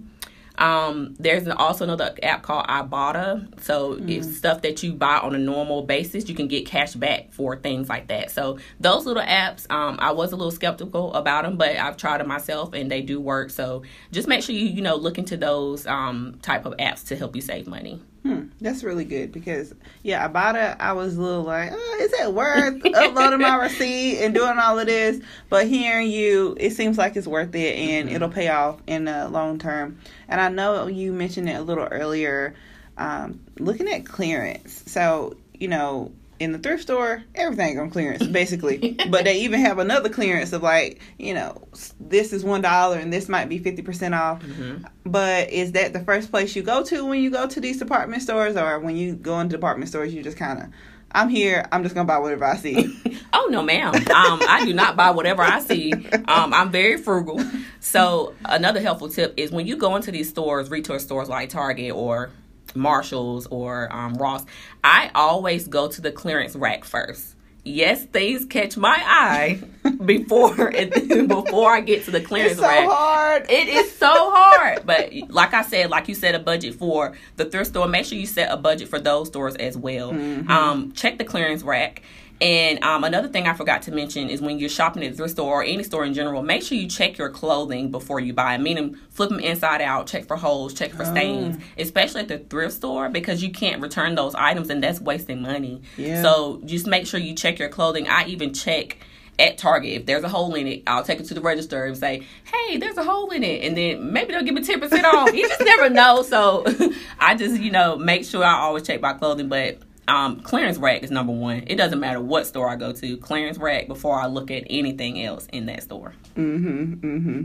Um, 0.59 1.15
there's 1.19 1.49
also 1.49 1.85
another 1.85 2.15
app 2.23 2.43
called 2.43 2.67
Ibotta. 2.67 3.63
So 3.63 3.95
mm. 3.95 4.11
it's 4.11 4.37
stuff 4.37 4.63
that 4.63 4.83
you 4.83 4.93
buy 4.93 5.19
on 5.19 5.35
a 5.35 5.39
normal 5.39 5.83
basis, 5.83 6.29
you 6.29 6.35
can 6.35 6.49
get 6.49 6.67
cash 6.67 6.95
back 6.95 7.33
for 7.33 7.57
things 7.57 7.89
like 7.89 8.09
that. 8.09 8.31
So 8.31 8.59
those 8.81 9.07
little 9.07 9.23
apps, 9.23 9.71
um, 9.71 9.97
I 10.01 10.13
was 10.13 10.33
a 10.33 10.37
little 10.37 10.51
skeptical 10.51 11.13
about 11.15 11.45
them, 11.45 11.57
but 11.57 11.77
I've 11.77 11.97
tried 11.97 12.19
them 12.19 12.29
myself 12.29 12.73
and 12.73 12.91
they 12.91 13.03
do 13.03 13.21
work. 13.21 13.51
So 13.51 13.83
just 14.11 14.29
make 14.29 14.43
sure 14.43 14.55
you 14.55 14.67
you 14.67 14.83
know 14.83 14.97
look 14.97 15.19
into 15.19 15.37
those 15.37 15.87
um, 15.87 16.39
type 16.43 16.67
of 16.67 16.77
apps 16.77 17.07
to 17.09 17.17
help 17.17 17.35
you 17.37 17.43
save 17.43 17.67
money. 17.67 18.01
Hmm, 18.23 18.45
that's 18.61 18.85
really 18.85 19.05
good 19.05 19.33
because 19.33 19.75
yeah, 20.05 20.29
Ibotta. 20.29 20.77
I 20.79 20.93
was 20.93 21.17
a 21.17 21.21
little 21.21 21.43
like, 21.43 21.71
oh, 21.73 21.99
is 22.01 22.13
it 22.13 22.33
worth 22.33 22.87
uploading 22.95 23.41
my 23.41 23.57
receipt 23.57 24.23
and 24.23 24.33
doing 24.33 24.59
all 24.59 24.79
of 24.79 24.87
this? 24.87 25.21
But 25.49 25.67
hearing 25.67 26.09
you, 26.09 26.57
it 26.61 26.71
seems 26.71 26.99
like 26.99 27.17
it's 27.17 27.27
worth 27.27 27.53
it 27.57 27.77
and 27.77 28.07
mm-hmm. 28.07 28.15
it'll 28.15 28.29
pay 28.29 28.49
off 28.49 28.81
in 28.87 29.07
the 29.07 29.29
long 29.29 29.59
term. 29.59 29.99
And 30.29 30.41
I 30.41 30.51
know 30.51 30.87
you 30.87 31.13
mentioned 31.13 31.49
it 31.49 31.55
a 31.55 31.63
little 31.63 31.89
earlier, 31.91 32.55
um, 32.97 33.41
looking 33.59 33.89
at 33.89 34.07
clearance. 34.07 34.85
So 34.87 35.37
you 35.55 35.67
know, 35.69 36.13
in 36.43 36.53
the 36.53 36.59
thrift 36.59 36.83
store, 36.83 37.23
everything 37.35 37.79
on 37.79 37.91
clearance 37.91 38.27
basically. 38.29 38.97
but 39.09 39.25
they 39.25 39.41
even 39.41 39.61
have 39.61 39.79
another 39.79 40.09
clearance 40.09 40.53
of 40.53 40.63
like, 40.63 41.01
you 41.19 41.35
know, 41.35 41.67
this 42.01 42.33
is 42.33 42.45
one 42.45 42.61
dollar 42.61 42.99
and 42.99 43.13
this 43.13 43.29
might 43.29 43.49
be 43.49 43.59
fifty 43.59 43.83
percent 43.83 44.15
off. 44.15 44.43
Mm-hmm. 44.43 44.85
But 45.05 45.51
is 45.51 45.73
that 45.73 45.93
the 45.93 46.01
first 46.01 46.31
place 46.31 46.55
you 46.57 46.63
go 46.63 46.83
to 46.85 47.05
when 47.05 47.21
you 47.21 47.31
go 47.31 47.47
to 47.47 47.61
these 47.61 47.79
department 47.79 48.23
stores, 48.23 48.57
or 48.57 48.79
when 48.81 48.97
you 48.97 49.15
go 49.15 49.41
into 49.41 49.57
department 49.57 49.89
stores, 49.89 50.13
you 50.15 50.23
just 50.23 50.37
kind 50.37 50.61
of 50.61 50.67
I'm 51.15 51.29
here. 51.29 51.67
I'm 51.71 51.83
just 51.83 51.95
gonna 51.95 52.07
buy 52.07 52.19
whatever 52.19 52.45
I 52.45 52.57
see. 52.57 52.99
oh 53.33 53.49
no, 53.51 53.63
ma'am. 53.63 53.95
Um, 53.95 54.03
I 54.49 54.63
do 54.65 54.73
not 54.73 54.97
buy 54.97 55.11
whatever 55.11 55.43
I 55.43 55.61
see. 55.61 55.93
Um, 55.93 56.55
I'm 56.55 56.71
very 56.71 56.97
frugal. 56.97 57.41
So 57.81 58.35
another 58.45 58.81
helpful 58.81 59.09
tip 59.09 59.35
is 59.37 59.51
when 59.51 59.67
you 59.67 59.77
go 59.77 59.95
into 59.97 60.11
these 60.11 60.29
stores, 60.29 60.71
retail 60.71 60.99
stores 60.99 61.29
like 61.29 61.51
Target 61.51 61.93
or 61.93 62.31
Marshalls 62.75 63.47
or 63.47 63.93
um, 63.93 64.15
Ross, 64.15 64.45
I 64.83 65.11
always 65.15 65.69
go 65.69 65.89
to 65.89 66.01
the 66.01 66.13
clearance 66.13 66.57
rack 66.57 66.85
first. 66.85 67.37
Yes, 67.65 68.05
things 68.07 68.45
catch 68.45 68.77
my 68.77 68.97
eye 68.99 69.61
before 70.05 70.73
before 70.73 71.71
I 71.71 71.81
get 71.81 72.05
to 72.07 72.11
the 72.11 72.21
clearance 72.21 72.53
it's 72.53 72.61
so 72.61 72.67
rack. 72.67 72.89
Hard. 72.89 73.51
It 73.51 73.69
is 73.69 73.97
so 73.97 74.11
hard. 74.11 74.85
But 74.85 75.13
like 75.29 75.55
I 75.55 75.63
said, 75.63 75.89
like 75.89 76.09
you 76.09 76.17
set 76.17 76.35
a 76.35 76.41
budget 76.41 76.75
for 76.75 77.13
the 77.37 77.45
thrift 77.45 77.71
store, 77.71 77.87
make 77.87 78.07
sure 78.07 78.19
you 78.19 78.27
set 78.27 78.51
a 78.51 78.57
budget 78.57 78.89
for 78.89 78.99
those 78.99 79.29
stores 79.29 79.55
as 79.57 79.77
well. 79.77 80.13
Mm-hmm. 80.13 80.51
Um, 80.51 80.93
check 80.93 81.19
the 81.19 81.25
clearance 81.25 81.63
rack 81.63 82.03
and 82.43 82.83
um, 82.83 83.05
another 83.05 83.29
thing 83.29 83.47
I 83.47 83.55
forgot 83.55 83.83
to 83.83 83.93
mention 83.93 84.29
is 84.29 84.41
when 84.41 84.59
you're 84.59 84.69
shopping 84.69 85.05
at 85.05 85.13
the 85.13 85.17
thrift 85.17 85.35
store 85.35 85.61
or 85.61 85.63
any 85.63 85.85
store 85.85 86.05
in 86.05 86.13
general, 86.13 86.43
make 86.43 86.65
sure 86.65 86.77
you 86.77 86.89
check 86.89 87.17
your 87.17 87.31
clothing 87.31 87.93
before 87.93 88.19
you 88.19 88.33
buy. 88.33 88.59
Meaning, 88.59 88.97
flip 89.11 89.29
them 89.29 89.39
inside 89.39 89.81
out, 89.81 90.09
check 90.09 90.27
for 90.27 90.37
holes, 90.37 90.75
check 90.75 90.91
for 90.91 91.05
stains, 91.05 91.57
oh. 91.57 91.65
especially 91.79 92.23
at 92.23 92.27
the 92.27 92.39
thrift 92.39 92.75
store 92.75 93.09
because 93.09 93.45
you 93.45 93.53
can't 93.53 93.81
return 93.81 94.17
those 94.17 94.35
items 94.35 94.71
and 94.71 94.83
that's 94.83 95.01
wasting 95.01 95.41
money. 95.41 95.83
Yeah. 95.97 96.21
So 96.21 96.61
just 96.65 96.85
make 96.85 97.07
sure 97.07 97.21
you 97.21 97.37
check 97.37 97.61
your 97.61 97.69
clothing. 97.69 98.09
I 98.09 98.25
even 98.25 98.53
check 98.53 98.99
at 99.39 99.57
Target. 99.57 99.93
If 99.93 100.07
there's 100.07 100.25
a 100.25 100.29
hole 100.29 100.53
in 100.57 100.67
it, 100.67 100.83
I'll 100.89 101.05
take 101.05 101.21
it 101.21 101.27
to 101.27 101.35
the 101.35 101.41
register 101.41 101.85
and 101.85 101.97
say, 101.97 102.27
"Hey, 102.45 102.77
there's 102.77 102.97
a 102.97 103.05
hole 103.05 103.31
in 103.31 103.45
it," 103.45 103.65
and 103.65 103.77
then 103.77 104.13
maybe 104.13 104.33
they'll 104.33 104.43
give 104.43 104.55
me 104.55 104.65
ten 104.65 104.81
percent 104.81 105.07
off. 105.07 105.33
you 105.33 105.49
just 105.49 105.65
never 105.65 105.89
know. 105.89 106.23
So 106.23 106.65
I 107.21 107.37
just 107.37 107.61
you 107.61 107.71
know 107.71 107.97
make 107.97 108.25
sure 108.25 108.45
I 108.45 108.55
always 108.55 108.85
check 108.85 109.01
my 109.01 109.13
clothing, 109.13 109.49
but 109.49 109.79
um, 110.09 110.41
clearance 110.41 110.79
rack 110.79 111.03
is 111.03 111.11
number 111.11 111.33
one. 111.33 111.65
It 111.67 111.77
doesn't 111.77 112.01
matter 112.01 112.21
what 112.21 112.47
store 112.47 112.69
I 112.69 112.77
go 112.77 112.93
to, 112.93 113.17
clearance 113.19 113.59
rack 113.59 113.87
before 113.87 114.19
I 114.19 114.27
look 114.27 114.51
at 114.51 114.65
anything 114.69 115.23
else 115.23 115.47
in 115.53 115.67
that 115.67 115.83
store. 115.83 116.15
Mm-hmm. 116.37 116.95
Mm-hmm. 116.95 117.45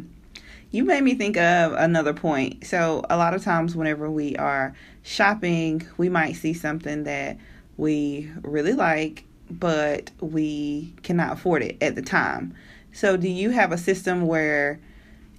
You 0.71 0.83
made 0.83 1.03
me 1.03 1.15
think 1.15 1.37
of 1.37 1.73
another 1.73 2.13
point. 2.13 2.65
So 2.65 3.05
a 3.09 3.17
lot 3.17 3.33
of 3.33 3.43
times, 3.43 3.75
whenever 3.75 4.09
we 4.09 4.35
are 4.35 4.75
shopping, 5.03 5.87
we 5.97 6.09
might 6.09 6.33
see 6.33 6.53
something 6.53 7.03
that 7.03 7.37
we 7.77 8.29
really 8.41 8.73
like, 8.73 9.23
but 9.49 10.11
we 10.19 10.93
cannot 11.03 11.33
afford 11.33 11.63
it 11.63 11.77
at 11.81 11.95
the 11.95 12.01
time. 12.01 12.55
So, 12.91 13.15
do 13.15 13.29
you 13.29 13.51
have 13.51 13.71
a 13.71 13.77
system 13.77 14.25
where 14.25 14.79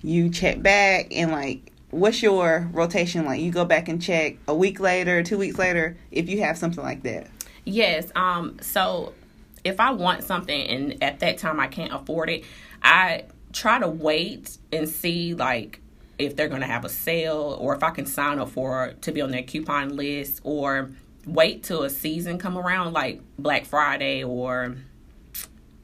you 0.02 0.30
check 0.30 0.62
back 0.62 1.08
and 1.10 1.32
like 1.32 1.72
what's 1.90 2.22
your 2.22 2.68
rotation 2.72 3.24
like? 3.24 3.40
You 3.40 3.50
go 3.50 3.64
back 3.64 3.88
and 3.88 4.00
check 4.00 4.36
a 4.46 4.54
week 4.54 4.80
later, 4.80 5.22
two 5.22 5.38
weeks 5.38 5.58
later, 5.58 5.96
if 6.10 6.28
you 6.28 6.42
have 6.42 6.58
something 6.58 6.82
like 6.82 7.02
that. 7.02 7.28
Yes. 7.64 8.10
Um. 8.14 8.58
So 8.60 9.12
if 9.64 9.80
I 9.80 9.90
want 9.90 10.24
something 10.24 10.60
and 10.68 11.02
at 11.02 11.20
that 11.20 11.38
time 11.38 11.60
I 11.60 11.66
can't 11.66 11.92
afford 11.92 12.30
it, 12.30 12.44
I 12.82 13.24
try 13.52 13.78
to 13.78 13.88
wait 13.88 14.56
and 14.72 14.88
see 14.88 15.34
like 15.34 15.80
if 16.18 16.36
they're 16.36 16.48
going 16.48 16.60
to 16.60 16.66
have 16.66 16.84
a 16.84 16.88
sale 16.88 17.56
or 17.60 17.74
if 17.74 17.82
I 17.82 17.90
can 17.90 18.06
sign 18.06 18.38
up 18.38 18.50
for 18.50 18.94
to 19.02 19.12
be 19.12 19.20
on 19.20 19.30
their 19.30 19.42
coupon 19.42 19.96
list 19.96 20.40
or 20.44 20.90
wait 21.26 21.62
till 21.62 21.82
a 21.82 21.90
season 21.90 22.38
come 22.38 22.56
around 22.58 22.92
like 22.92 23.20
Black 23.38 23.66
Friday 23.66 24.24
or 24.24 24.76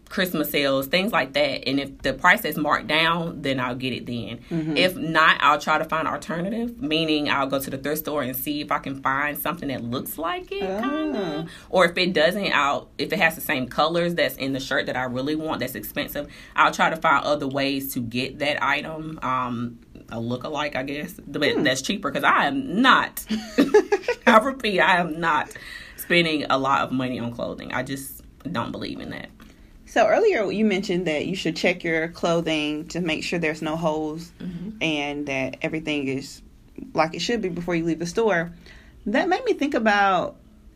Christmas 0.09 0.51
sales, 0.51 0.87
things 0.87 1.13
like 1.13 1.33
that. 1.33 1.69
And 1.69 1.81
if 1.81 1.99
the 2.03 2.13
price 2.13 2.45
is 2.45 2.57
marked 2.57 2.87
down, 2.87 3.43
then 3.43 3.59
I'll 3.59 3.75
get 3.75 3.93
it 3.93 4.07
then. 4.07 4.41
Mm-hmm. 4.51 4.77
If 4.77 4.97
not, 4.97 5.39
I'll 5.41 5.59
try 5.59 5.79
to 5.79 5.85
find 5.85 6.07
alternative, 6.07 6.81
meaning 6.81 7.29
I'll 7.29 7.47
go 7.47 7.59
to 7.59 7.71
the 7.71 7.79
thrift 7.79 8.01
store 8.01 8.23
and 8.23 8.37
see 8.37 8.61
if 8.61 8.71
I 8.71 8.79
can 8.79 9.03
find 9.03 9.37
something 9.37 9.69
that 9.69 9.83
looks 9.83 10.19
like 10.19 10.53
it, 10.53 10.63
oh. 10.63 10.81
kind 10.81 11.17
of. 11.17 11.51
Or 11.71 11.85
if 11.87 11.97
it 11.97 12.13
doesn't, 12.13 12.53
I'll 12.53 12.91
if 12.99 13.13
it 13.13 13.19
has 13.19 13.35
the 13.35 13.41
same 13.41 13.69
colors 13.69 14.15
that's 14.15 14.37
in 14.37 14.53
the 14.53 14.61
shirt 14.61 14.87
that 14.87 14.97
I 14.97 15.05
really 15.05 15.37
want, 15.37 15.61
that's 15.61 15.75
expensive, 15.75 16.29
I'll 16.55 16.73
try 16.73 16.91
to 16.91 16.97
find 16.97 17.25
other 17.25 17.49
ways 17.49 17.93
to 17.95 18.01
get 18.01 18.39
that 18.39 18.63
item. 18.63 19.19
Um, 19.23 19.79
a 20.11 20.21
look-alike, 20.21 20.77
I 20.77 20.83
guess, 20.83 21.15
but 21.27 21.43
hmm. 21.51 21.63
that's 21.63 21.81
cheaper 21.81 22.11
because 22.11 22.25
I 22.25 22.45
am 22.45 22.83
not. 22.83 23.25
I 24.27 24.39
repeat, 24.39 24.79
I 24.81 24.99
am 24.99 25.19
not 25.19 25.51
spending 25.97 26.45
a 26.45 26.59
lot 26.59 26.83
of 26.83 26.93
money 26.93 27.19
on 27.19 27.33
clothing. 27.33 27.73
I 27.73 27.83
just 27.83 28.23
don't 28.51 28.71
believe 28.71 29.01
in 29.01 29.11
that. 29.11 29.31
So 29.95 30.09
earlier 30.09 30.51
you 30.51 30.65
mentioned 30.65 31.07
that 31.07 31.27
you 31.27 31.37
should 31.37 31.55
check 31.55 31.85
your 31.85 32.09
clothing 32.09 32.89
to 32.89 33.01
make 33.01 33.23
sure 33.23 33.39
there's 33.39 33.63
no 33.63 33.77
holes 33.77 34.33
mm-hmm. 34.41 34.71
and 34.83 35.29
that 35.29 35.59
everything 35.63 36.09
is 36.09 36.43
like 36.95 37.15
it 37.15 37.21
should 37.21 37.41
be 37.41 37.49
before 37.49 37.77
you 37.77 37.85
leave 37.85 38.01
the 38.01 38.07
store. 38.07 38.51
That 39.07 39.29
made 39.29 39.45
me 39.45 39.53
think 39.53 39.73
about 39.73 40.35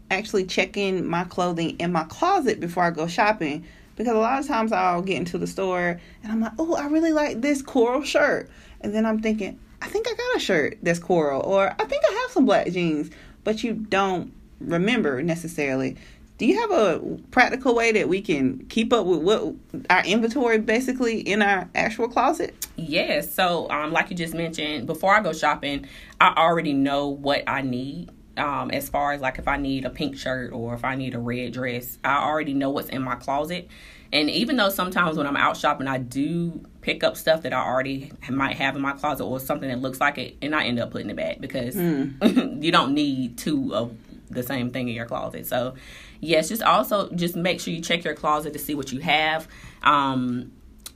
actually 0.09 0.45
checking 0.45 1.05
my 1.05 1.25
clothing 1.25 1.71
in 1.81 1.91
my 1.91 2.05
closet 2.05 2.61
before 2.61 2.85
I 2.85 2.91
go 2.91 3.09
shopping 3.09 3.65
because 3.97 4.15
a 4.15 4.21
lot 4.21 4.39
of 4.39 4.47
times 4.47 4.71
I'll 4.71 5.03
get 5.03 5.17
into 5.17 5.37
the 5.37 5.49
store 5.49 6.01
and 6.23 6.31
I'm 6.31 6.41
like, 6.41 6.53
"Oh, 6.57 6.77
I 6.77 6.87
really 6.87 7.13
like 7.13 7.41
this 7.41 7.61
coral 7.61 8.05
shirt." 8.05 8.49
And 8.83 8.95
then 8.95 9.05
I'm 9.05 9.21
thinking, 9.21 9.59
"I 9.83 9.89
think 9.89 10.07
I 10.07 10.15
got 10.15 10.37
a 10.37 10.39
shirt 10.39 10.79
that's 10.81 11.01
coral 11.01 11.43
or 11.43 11.75
I 11.77 11.85
think 11.87 12.05
I 12.09 12.13
have 12.23 12.31
some 12.31 12.47
black 12.47 12.69
jeans." 12.69 13.11
But 13.43 13.65
you 13.65 13.73
don't 13.73 14.33
remember 14.61 15.25
necessarily 15.25 15.97
do 16.39 16.47
you 16.47 16.61
have 16.61 16.71
a 16.71 17.19
practical 17.33 17.75
way 17.75 17.91
that 17.93 18.09
we 18.09 18.23
can 18.23 18.65
keep 18.69 18.93
up 18.93 19.07
with 19.07 19.21
what 19.21 19.55
our 19.91 20.05
inventory 20.05 20.59
basically 20.59 21.21
in 21.21 21.43
our 21.43 21.69
actual 21.75 22.09
closet? 22.09 22.69
Yes. 22.77 23.35
So, 23.35 23.69
um, 23.71 23.93
like 23.93 24.09
you 24.11 24.17
just 24.17 24.35
mentioned, 24.35 24.87
before 24.87 25.15
I 25.15 25.21
go 25.21 25.33
shopping, 25.33 25.87
I 26.21 26.35
already 26.37 26.73
know 26.73 27.09
what 27.09 27.43
I 27.49 27.63
need. 27.63 28.11
Um, 28.37 28.71
as 28.71 28.89
far 28.89 29.13
as 29.13 29.21
like 29.21 29.41
if 29.41 29.49
I 29.49 29.57
need 29.57 29.85
a 29.85 29.91
pink 29.91 30.17
shirt 30.17 30.53
or 30.53 30.73
if 30.73 30.85
I 30.85 30.95
need 30.95 31.17
a 31.17 31.19
red 31.19 31.53
dress, 31.53 31.99
I 32.05 32.19
already 32.19 32.55
know 32.55 32.71
what's 32.71 32.89
in 32.89 33.03
my 33.03 33.17
closet. 33.17 33.69
And 34.13 34.31
even 34.31 34.57
though 34.57 34.71
sometimes 34.71 35.17
when 35.17 35.27
I'm 35.27 35.37
out 35.37 35.57
shopping, 35.57 35.89
I 35.89 35.99
do 35.99 36.65
pick 36.83 37.03
up 37.03 37.17
stuff 37.17 37.43
that 37.43 37.53
I 37.53 37.61
already 37.61 38.13
might 38.31 38.57
have 38.57 38.77
in 38.77 38.81
my 38.81 38.93
closet 38.93 39.25
or 39.25 39.41
something 39.41 39.69
that 39.69 39.81
looks 39.81 40.01
like 40.01 40.19
it, 40.19 40.37
and 40.41 40.55
I 40.55 40.65
end 40.65 40.79
up 40.79 40.93
putting 40.93 41.11
it 41.11 41.17
back 41.17 41.41
because 41.41 41.75
mm. 41.75 42.63
you 42.63 42.71
don't 42.71 42.95
need 42.95 43.37
two 43.37 43.75
of 43.75 43.93
the 44.31 44.43
same 44.43 44.71
thing 44.71 44.89
in 44.89 44.95
your 44.95 45.07
closet. 45.07 45.47
So 45.47 45.75
yes, 46.21 46.49
just 46.49 46.63
also 46.63 47.11
just 47.11 47.37
make 47.37 47.61
sure 47.61 47.73
you 47.73 47.81
check 47.81 48.05
your 48.05 48.15
closet 48.15 48.53
to 48.53 48.59
see 48.59 48.75
what 48.75 48.93
you 48.93 49.01
have. 49.01 49.49
Um, 49.83 50.53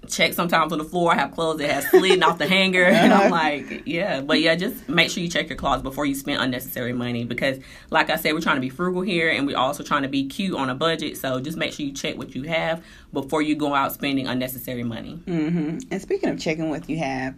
check 0.09 0.33
sometimes 0.33 0.73
on 0.73 0.79
the 0.79 0.85
floor. 0.85 1.13
I 1.13 1.17
have 1.17 1.33
clothes 1.33 1.59
that 1.59 1.71
have 1.71 1.85
slid 1.85 2.23
off 2.23 2.39
the 2.39 2.47
hanger, 2.47 2.85
and 2.87 3.13
I'm 3.13 3.31
like, 3.31 3.87
yeah. 3.87 4.21
But 4.21 4.41
yeah, 4.41 4.55
just 4.55 4.89
make 4.89 5.11
sure 5.11 5.23
you 5.23 5.29
check 5.29 5.49
your 5.49 5.59
closet 5.59 5.83
before 5.83 6.07
you 6.07 6.15
spend 6.15 6.41
unnecessary 6.41 6.93
money 6.93 7.25
because, 7.25 7.59
like 7.91 8.11
I 8.11 8.17
said, 8.17 8.35
we're 8.35 8.41
trying 8.41 8.57
to 8.57 8.61
be 8.61 8.71
frugal 8.71 9.03
here, 9.03 9.31
and 9.31 9.47
we're 9.47 9.59
also 9.59 9.83
trying 9.83 10.03
to 10.03 10.09
be 10.09 10.27
cute 10.27 10.57
on 10.57 10.71
a 10.71 10.75
budget. 10.75 11.17
So 11.17 11.41
just 11.41 11.57
make 11.57 11.73
sure 11.73 11.87
you 11.87 11.93
check 11.93 12.17
what 12.17 12.35
you 12.35 12.45
have 12.45 12.85
before 13.13 13.43
you 13.43 13.55
go 13.55 13.75
out 13.75 13.93
spending 13.93 14.27
unnecessary 14.27 14.85
money. 14.85 15.21
Mm-hmm. 15.27 15.79
And 15.91 16.03
speaking 16.03 16.29
of 16.29 16.39
checking 16.39 16.71
what 16.71 16.89
you 16.89 16.99
have. 16.99 17.35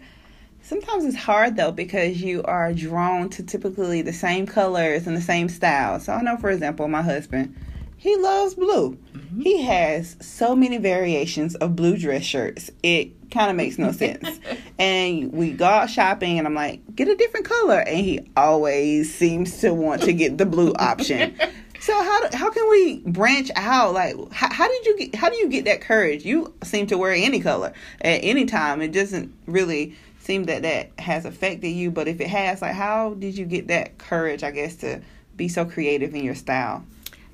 Sometimes 0.63 1.05
it's 1.05 1.15
hard 1.15 1.57
though 1.57 1.73
because 1.73 2.23
you 2.23 2.43
are 2.45 2.73
drawn 2.73 3.29
to 3.29 3.43
typically 3.43 4.01
the 4.01 4.15
same 4.15 4.47
colors 4.47 5.07
and 5.07 5.15
the 5.15 5.21
same 5.21 5.51
styles. 5.51 6.07
So 6.07 6.15
I 6.15 6.23
know, 6.23 6.39
for 6.39 6.51
example, 6.51 6.89
my 6.89 7.03
husband, 7.03 7.55
he 7.97 8.17
loves 8.17 8.55
blue. 8.55 8.99
Mm-hmm. 9.15 9.41
He 9.41 9.63
has 9.63 10.17
so 10.21 10.55
many 10.55 10.79
variations 10.79 11.55
of 11.57 11.75
blue 11.75 11.97
dress 11.97 12.25
shirts. 12.25 12.71
It 12.83 13.31
kind 13.31 13.51
of 13.51 13.57
makes 13.57 13.79
no 13.79 13.93
sense. 13.93 14.41
and 14.79 15.33
we 15.33 15.53
go 15.53 15.65
out 15.65 15.91
shopping, 15.91 16.39
and 16.39 16.47
I'm 16.47 16.55
like, 16.55 16.83
get 16.95 17.09
a 17.09 17.17
different 17.17 17.47
color. 17.47 17.81
And 17.81 17.97
he 17.99 18.21
always 18.37 19.15
seems 19.15 19.59
to 19.61 19.73
want 19.73 20.03
to 20.03 20.13
get 20.13 20.39
the 20.39 20.47
blue 20.47 20.73
option. 20.75 21.37
So 21.85 21.93
how 21.93 22.35
how 22.35 22.51
can 22.51 22.67
we 22.71 23.01
branch 23.01 23.51
out? 23.57 23.93
Like 23.93 24.17
how, 24.33 24.51
how 24.51 24.67
did 24.67 24.87
you 24.87 24.97
get 24.97 25.15
how 25.15 25.29
do 25.29 25.37
you 25.37 25.51
get 25.51 25.67
that 25.67 25.83
courage? 25.83 26.25
You 26.25 26.55
seem 26.63 26.87
to 26.87 26.97
wear 26.97 27.13
any 27.13 27.41
color 27.41 27.75
at 28.01 28.21
any 28.25 28.47
time. 28.47 28.81
It 28.81 28.91
doesn't 28.91 29.35
really 29.45 29.95
seem 30.19 30.45
that 30.45 30.63
that 30.63 30.99
has 30.99 31.27
affected 31.27 31.69
you, 31.69 31.91
but 31.91 32.09
if 32.09 32.23
it 32.23 32.29
has, 32.29 32.63
like 32.63 32.73
how 32.73 33.13
did 33.13 33.37
you 33.37 33.45
get 33.45 33.69
that 33.69 33.99
courage? 33.99 34.43
I 34.43 34.51
guess 34.51 34.77
to 34.77 35.03
be 35.37 35.47
so 35.47 35.67
creative 35.67 36.15
in 36.15 36.25
your 36.25 36.35
style. 36.35 36.87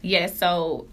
Yeah. 0.03 0.27
So 0.27 0.89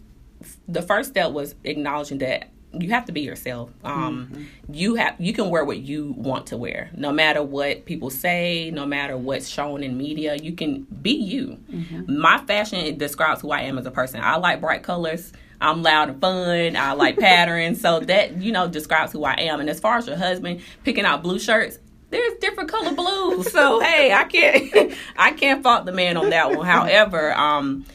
the 0.67 0.81
first 0.81 1.09
step 1.09 1.31
was 1.31 1.55
acknowledging 1.63 2.19
that 2.19 2.49
you 2.73 2.89
have 2.89 3.05
to 3.05 3.11
be 3.11 3.21
yourself. 3.21 3.71
Um, 3.83 4.29
mm-hmm. 4.31 4.73
You 4.73 4.95
have 4.95 5.15
you 5.19 5.33
can 5.33 5.49
wear 5.49 5.63
what 5.63 5.79
you 5.79 6.13
want 6.17 6.47
to 6.47 6.57
wear, 6.57 6.89
no 6.95 7.11
matter 7.11 7.41
what 7.41 7.85
people 7.85 8.09
say, 8.09 8.71
no 8.71 8.85
matter 8.85 9.17
what's 9.17 9.47
shown 9.47 9.83
in 9.83 9.97
media. 9.97 10.35
You 10.35 10.53
can 10.53 10.83
be 10.83 11.11
you. 11.11 11.57
Mm-hmm. 11.71 12.19
My 12.19 12.39
fashion 12.39 12.97
describes 12.97 13.41
who 13.41 13.51
I 13.51 13.61
am 13.61 13.77
as 13.77 13.85
a 13.85 13.91
person. 13.91 14.21
I 14.21 14.37
like 14.37 14.61
bright 14.61 14.83
colors. 14.83 15.31
I'm 15.59 15.81
loud 15.81 16.09
and 16.09 16.21
fun. 16.21 16.75
I 16.75 16.93
like 16.93 17.17
patterns. 17.19 17.81
So 17.81 17.99
that 18.01 18.37
you 18.37 18.51
know 18.51 18.67
describes 18.67 19.11
who 19.11 19.23
I 19.23 19.33
am. 19.33 19.59
And 19.59 19.69
as 19.69 19.79
far 19.79 19.97
as 19.97 20.07
your 20.07 20.17
husband 20.17 20.61
picking 20.83 21.05
out 21.05 21.23
blue 21.23 21.39
shirts, 21.39 21.79
there's 22.09 22.37
different 22.39 22.69
color 22.69 22.93
blues. 22.93 23.51
So 23.51 23.79
hey, 23.79 24.13
I 24.13 24.23
can't 24.25 24.93
I 25.17 25.31
can't 25.31 25.63
fault 25.63 25.85
the 25.85 25.91
man 25.91 26.17
on 26.17 26.29
that 26.31 26.55
one. 26.55 26.65
However, 26.65 27.33
um, 27.33 27.85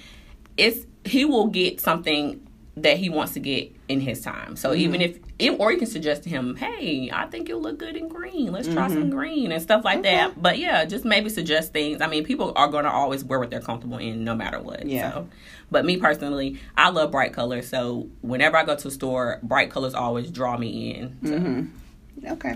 it's 0.57 0.87
he 1.05 1.25
will 1.25 1.47
get 1.47 1.81
something 1.81 2.47
that 2.77 2.97
he 2.97 3.11
wants 3.11 3.35
to 3.35 3.41
get 3.41 3.75
in 3.89 4.01
his 4.01 4.23
time. 4.23 4.57
So 4.57 4.71
mm-hmm. 4.71 4.81
even 4.81 5.01
if, 5.03 5.61
or 5.61 5.73
you 5.73 5.79
can 5.79 5.87
suggest 5.87 6.23
to 6.23 6.31
him, 6.31 6.57
hey, 6.57 7.11
I 7.13 7.27
think 7.27 7.49
you'll 7.49 7.61
look 7.61 7.79
good 7.79 7.97
in 7.97 8.09
green. 8.09 8.51
Let's 8.51 8.67
try 8.69 8.87
mm-hmm. 8.87 8.95
some 8.95 9.11
green 9.11 9.53
and 9.53 9.61
stuff 9.63 9.85
like 9.85 9.99
okay. 9.99 10.17
that. 10.17 10.41
But 10.41 10.59
yeah, 10.59 10.85
just 10.87 11.05
maybe 11.05 11.29
suggest 11.29 11.73
things. 11.73 12.01
I 12.01 12.07
mean, 12.07 12.25
people 12.25 12.53
are 12.57 12.69
going 12.69 12.85
to 12.85 12.91
always 12.91 13.25
wear 13.25 13.39
what 13.39 13.51
they're 13.51 13.61
comfortable 13.61 13.99
in, 13.99 14.25
no 14.25 14.35
matter 14.35 14.61
what. 14.61 14.87
Yeah. 14.87 15.13
So, 15.13 15.29
but 15.71 15.85
me 15.85 15.99
personally, 15.99 16.61
I 16.77 16.89
love 16.91 17.11
bright 17.11 17.35
colors. 17.35 17.69
So 17.69 18.09
whenever 18.23 18.57
I 18.57 18.65
go 18.65 18.75
to 18.75 18.89
a 18.89 18.91
store, 18.91 19.39
bright 19.43 19.71
colors 19.71 19.95
always 19.95 20.31
draw 20.31 20.57
me 20.57 20.95
in. 20.95 21.19
So. 21.25 21.33
Mm-hmm. 21.33 22.33
Okay. 22.33 22.55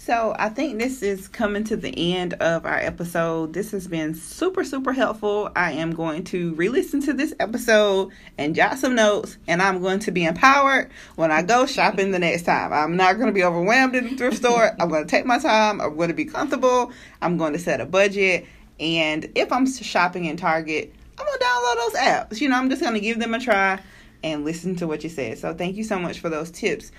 So 0.00 0.32
I 0.38 0.48
think 0.48 0.78
this 0.78 1.02
is 1.02 1.26
coming 1.26 1.64
to 1.64 1.76
the 1.76 2.14
end 2.14 2.34
of 2.34 2.64
our 2.64 2.78
episode. 2.78 3.52
This 3.52 3.72
has 3.72 3.88
been 3.88 4.14
super, 4.14 4.62
super 4.62 4.92
helpful. 4.92 5.50
I 5.56 5.72
am 5.72 5.92
going 5.92 6.22
to 6.26 6.54
re 6.54 6.68
listen 6.68 7.02
to 7.02 7.12
this 7.12 7.34
episode 7.40 8.12
and 8.38 8.54
jot 8.54 8.78
some 8.78 8.94
notes, 8.94 9.36
and 9.48 9.60
I'm 9.60 9.82
going 9.82 9.98
to 9.98 10.12
be 10.12 10.24
empowered 10.24 10.90
when 11.16 11.32
I 11.32 11.42
go 11.42 11.66
shopping 11.66 12.12
the 12.12 12.20
next 12.20 12.44
time. 12.44 12.72
I'm 12.72 12.96
not 12.96 13.16
going 13.16 13.26
to 13.26 13.32
be 13.32 13.42
overwhelmed 13.42 13.96
in 13.96 14.04
the 14.08 14.16
thrift 14.16 14.36
store. 14.38 14.70
I'm 14.80 14.88
going 14.88 15.04
to 15.04 15.10
take 15.10 15.26
my 15.26 15.38
time. 15.40 15.80
I'm 15.80 15.96
going 15.96 16.08
to 16.08 16.14
be 16.14 16.24
comfortable. 16.24 16.92
I'm 17.20 17.36
going 17.36 17.52
to 17.52 17.58
set 17.58 17.80
a 17.80 17.84
budget. 17.84 18.46
And 18.78 19.30
if 19.34 19.52
I'm 19.52 19.66
shopping 19.66 20.26
in 20.26 20.36
Target, 20.36 20.94
I'm 21.18 21.26
going 21.26 21.38
to 21.38 21.44
download 21.44 21.74
those 21.74 22.00
apps. 22.00 22.40
You 22.40 22.48
know, 22.48 22.56
I'm 22.56 22.70
just 22.70 22.80
going 22.80 22.94
to 22.94 23.00
give 23.00 23.18
them 23.18 23.34
a 23.34 23.40
try 23.40 23.80
and 24.22 24.44
listen 24.44 24.76
to 24.76 24.86
what 24.86 25.02
you 25.02 25.10
said. 25.10 25.38
So 25.38 25.52
thank 25.52 25.76
you 25.76 25.82
so 25.82 25.98
much 25.98 26.20
for 26.20 26.28
those 26.28 26.52
tips. 26.52 26.92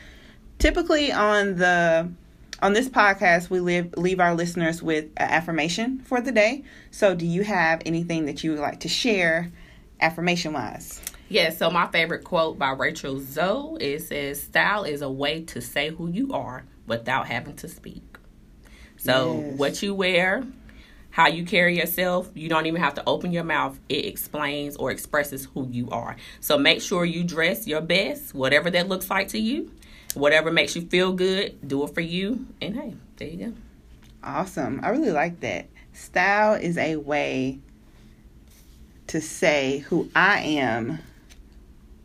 Typically 0.59 1.13
on 1.13 1.55
the 1.55 2.11
on 2.61 2.73
this 2.73 2.89
podcast, 2.89 3.49
we 3.49 3.59
live, 3.59 3.93
leave 3.97 4.19
our 4.19 4.35
listeners 4.35 4.83
with 4.83 5.05
an 5.17 5.29
affirmation 5.29 5.99
for 5.99 6.21
the 6.21 6.31
day. 6.31 6.63
So, 6.91 7.15
do 7.15 7.25
you 7.25 7.43
have 7.43 7.81
anything 7.85 8.25
that 8.25 8.43
you 8.43 8.51
would 8.51 8.59
like 8.59 8.81
to 8.81 8.89
share 8.89 9.51
affirmation 10.01 10.53
wise? 10.53 11.01
Yes, 11.29 11.53
yeah, 11.53 11.57
so 11.57 11.69
my 11.69 11.87
favorite 11.87 12.23
quote 12.23 12.57
by 12.57 12.71
Rachel 12.71 13.19
Zoe 13.19 13.77
it 13.79 14.01
says, 14.01 14.41
Style 14.41 14.83
is 14.83 15.01
a 15.01 15.09
way 15.09 15.43
to 15.43 15.61
say 15.61 15.89
who 15.89 16.09
you 16.09 16.33
are 16.33 16.65
without 16.87 17.27
having 17.27 17.55
to 17.57 17.67
speak. 17.67 18.17
So, 18.97 19.43
yes. 19.45 19.57
what 19.57 19.81
you 19.81 19.93
wear, 19.93 20.43
how 21.11 21.27
you 21.27 21.45
carry 21.45 21.77
yourself, 21.77 22.29
you 22.33 22.49
don't 22.49 22.65
even 22.65 22.81
have 22.81 22.95
to 22.95 23.03
open 23.07 23.31
your 23.31 23.45
mouth. 23.45 23.79
It 23.87 24.05
explains 24.05 24.75
or 24.75 24.91
expresses 24.91 25.47
who 25.53 25.67
you 25.69 25.89
are. 25.91 26.17
So, 26.41 26.57
make 26.57 26.81
sure 26.81 27.05
you 27.05 27.23
dress 27.23 27.67
your 27.67 27.81
best, 27.81 28.33
whatever 28.33 28.69
that 28.71 28.89
looks 28.89 29.09
like 29.09 29.29
to 29.29 29.39
you 29.39 29.71
whatever 30.13 30.51
makes 30.51 30.75
you 30.75 30.81
feel 30.83 31.13
good, 31.13 31.67
do 31.67 31.83
it 31.83 31.93
for 31.93 32.01
you. 32.01 32.45
And 32.61 32.75
hey, 32.75 32.95
there 33.17 33.27
you 33.27 33.47
go. 33.47 33.53
Awesome. 34.23 34.81
I 34.83 34.89
really 34.89 35.11
like 35.11 35.39
that. 35.41 35.67
Style 35.93 36.53
is 36.53 36.77
a 36.77 36.95
way 36.97 37.59
to 39.07 39.21
say 39.21 39.79
who 39.79 40.09
I 40.15 40.39
am 40.41 40.99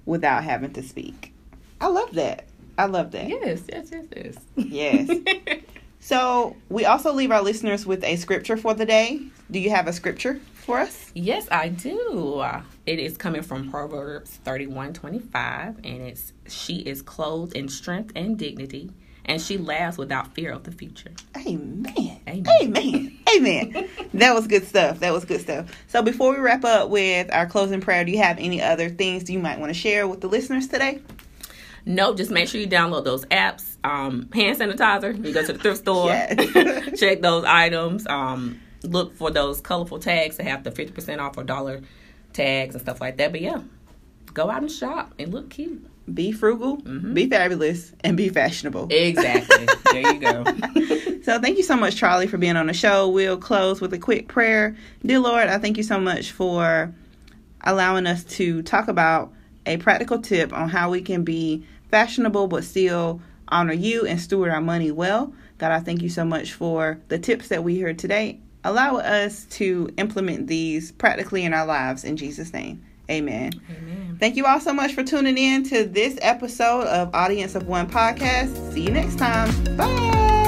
without 0.06 0.44
having 0.44 0.72
to 0.74 0.82
speak. 0.82 1.32
I 1.80 1.88
love 1.88 2.12
that. 2.14 2.46
I 2.78 2.86
love 2.86 3.12
that. 3.12 3.28
Yes, 3.28 3.62
yes, 3.68 3.90
yes, 3.92 4.06
yes. 4.16 4.36
Yes. 4.56 5.60
so 6.04 6.54
we 6.68 6.84
also 6.84 7.14
leave 7.14 7.30
our 7.30 7.40
listeners 7.40 7.86
with 7.86 8.04
a 8.04 8.16
scripture 8.16 8.58
for 8.58 8.74
the 8.74 8.84
day. 8.84 9.22
Do 9.50 9.58
you 9.58 9.70
have 9.70 9.88
a 9.88 9.92
scripture 9.94 10.38
for 10.52 10.78
us? 10.78 11.10
Yes, 11.14 11.48
I 11.50 11.70
do. 11.70 12.44
It 12.84 12.98
is 12.98 13.16
coming 13.16 13.40
from 13.40 13.70
Proverbs 13.70 14.38
31 14.44 14.92
25, 14.92 15.78
and 15.82 16.02
it's 16.02 16.34
She 16.46 16.80
is 16.80 17.00
clothed 17.00 17.56
in 17.56 17.70
strength 17.70 18.12
and 18.14 18.38
dignity, 18.38 18.90
and 19.24 19.40
she 19.40 19.56
laughs 19.56 19.96
without 19.96 20.34
fear 20.34 20.52
of 20.52 20.64
the 20.64 20.72
future. 20.72 21.12
Amen. 21.38 22.20
Amen. 22.28 22.46
Amen. 22.62 23.18
Amen. 23.34 23.88
that 24.12 24.34
was 24.34 24.46
good 24.46 24.66
stuff. 24.66 25.00
That 25.00 25.14
was 25.14 25.24
good 25.24 25.40
stuff. 25.40 25.70
So 25.88 26.02
before 26.02 26.34
we 26.34 26.38
wrap 26.38 26.66
up 26.66 26.90
with 26.90 27.32
our 27.32 27.46
closing 27.46 27.80
prayer, 27.80 28.04
do 28.04 28.12
you 28.12 28.18
have 28.18 28.38
any 28.38 28.60
other 28.60 28.90
things 28.90 29.30
you 29.30 29.38
might 29.38 29.58
want 29.58 29.72
to 29.72 29.78
share 29.78 30.06
with 30.06 30.20
the 30.20 30.28
listeners 30.28 30.68
today? 30.68 31.00
No, 31.86 32.14
just 32.14 32.30
make 32.30 32.48
sure 32.48 32.60
you 32.60 32.66
download 32.66 33.04
those 33.04 33.24
apps. 33.26 33.76
Um, 33.84 34.28
hand 34.32 34.58
sanitizer. 34.58 35.14
You 35.24 35.34
go 35.34 35.44
to 35.44 35.52
the 35.52 35.58
thrift 35.58 35.78
store, 35.78 36.08
yes. 36.08 36.98
check 37.00 37.20
those 37.20 37.44
items. 37.44 38.06
Um, 38.06 38.60
look 38.82 39.14
for 39.16 39.30
those 39.30 39.60
colorful 39.60 39.98
tags 39.98 40.36
that 40.38 40.46
have 40.46 40.64
the 40.64 40.70
50% 40.70 41.20
off 41.20 41.36
or 41.36 41.44
dollar 41.44 41.82
tags 42.32 42.74
and 42.74 42.82
stuff 42.82 43.00
like 43.00 43.18
that. 43.18 43.32
But 43.32 43.42
yeah, 43.42 43.60
go 44.32 44.50
out 44.50 44.62
and 44.62 44.70
shop 44.70 45.14
and 45.18 45.32
look 45.32 45.50
cute. 45.50 45.86
Be 46.12 46.32
frugal, 46.32 46.76
mm-hmm. 46.78 47.14
be 47.14 47.30
fabulous, 47.30 47.92
and 48.00 48.14
be 48.14 48.28
fashionable. 48.28 48.88
Exactly. 48.90 49.66
there 49.90 50.12
you 50.12 50.20
go. 50.20 50.44
so, 51.22 51.40
thank 51.40 51.56
you 51.56 51.62
so 51.62 51.76
much, 51.76 51.96
Charlie, 51.96 52.26
for 52.26 52.36
being 52.36 52.56
on 52.56 52.66
the 52.66 52.74
show. 52.74 53.08
We'll 53.08 53.38
close 53.38 53.80
with 53.80 53.94
a 53.94 53.98
quick 53.98 54.28
prayer. 54.28 54.76
Dear 55.04 55.20
Lord, 55.20 55.48
I 55.48 55.56
thank 55.56 55.78
you 55.78 55.82
so 55.82 55.98
much 55.98 56.32
for 56.32 56.92
allowing 57.62 58.06
us 58.06 58.22
to 58.24 58.60
talk 58.62 58.88
about 58.88 59.32
a 59.66 59.76
practical 59.78 60.18
tip 60.20 60.52
on 60.52 60.68
how 60.68 60.90
we 60.90 61.02
can 61.02 61.24
be 61.24 61.64
fashionable 61.90 62.46
but 62.48 62.64
still 62.64 63.20
honor 63.48 63.72
you 63.72 64.06
and 64.06 64.20
steward 64.20 64.50
our 64.50 64.60
money 64.60 64.90
well. 64.90 65.32
God, 65.58 65.72
I 65.72 65.80
thank 65.80 66.02
you 66.02 66.08
so 66.08 66.24
much 66.24 66.52
for 66.52 67.00
the 67.08 67.18
tips 67.18 67.48
that 67.48 67.62
we 67.62 67.78
heard 67.80 67.98
today 67.98 68.40
allow 68.64 68.96
us 68.96 69.44
to 69.44 69.88
implement 69.98 70.46
these 70.46 70.90
practically 70.92 71.44
in 71.44 71.54
our 71.54 71.66
lives 71.66 72.02
in 72.02 72.16
Jesus' 72.16 72.52
name. 72.52 72.82
Amen. 73.10 73.52
Amen. 73.70 74.16
Thank 74.18 74.36
you 74.36 74.46
all 74.46 74.60
so 74.60 74.72
much 74.72 74.94
for 74.94 75.04
tuning 75.04 75.36
in 75.36 75.62
to 75.64 75.84
this 75.84 76.18
episode 76.22 76.86
of 76.86 77.14
Audience 77.14 77.54
of 77.54 77.68
One 77.68 77.88
podcast. 77.88 78.72
See 78.72 78.82
you 78.82 78.90
next 78.90 79.18
time. 79.18 79.76
Bye. 79.76 80.43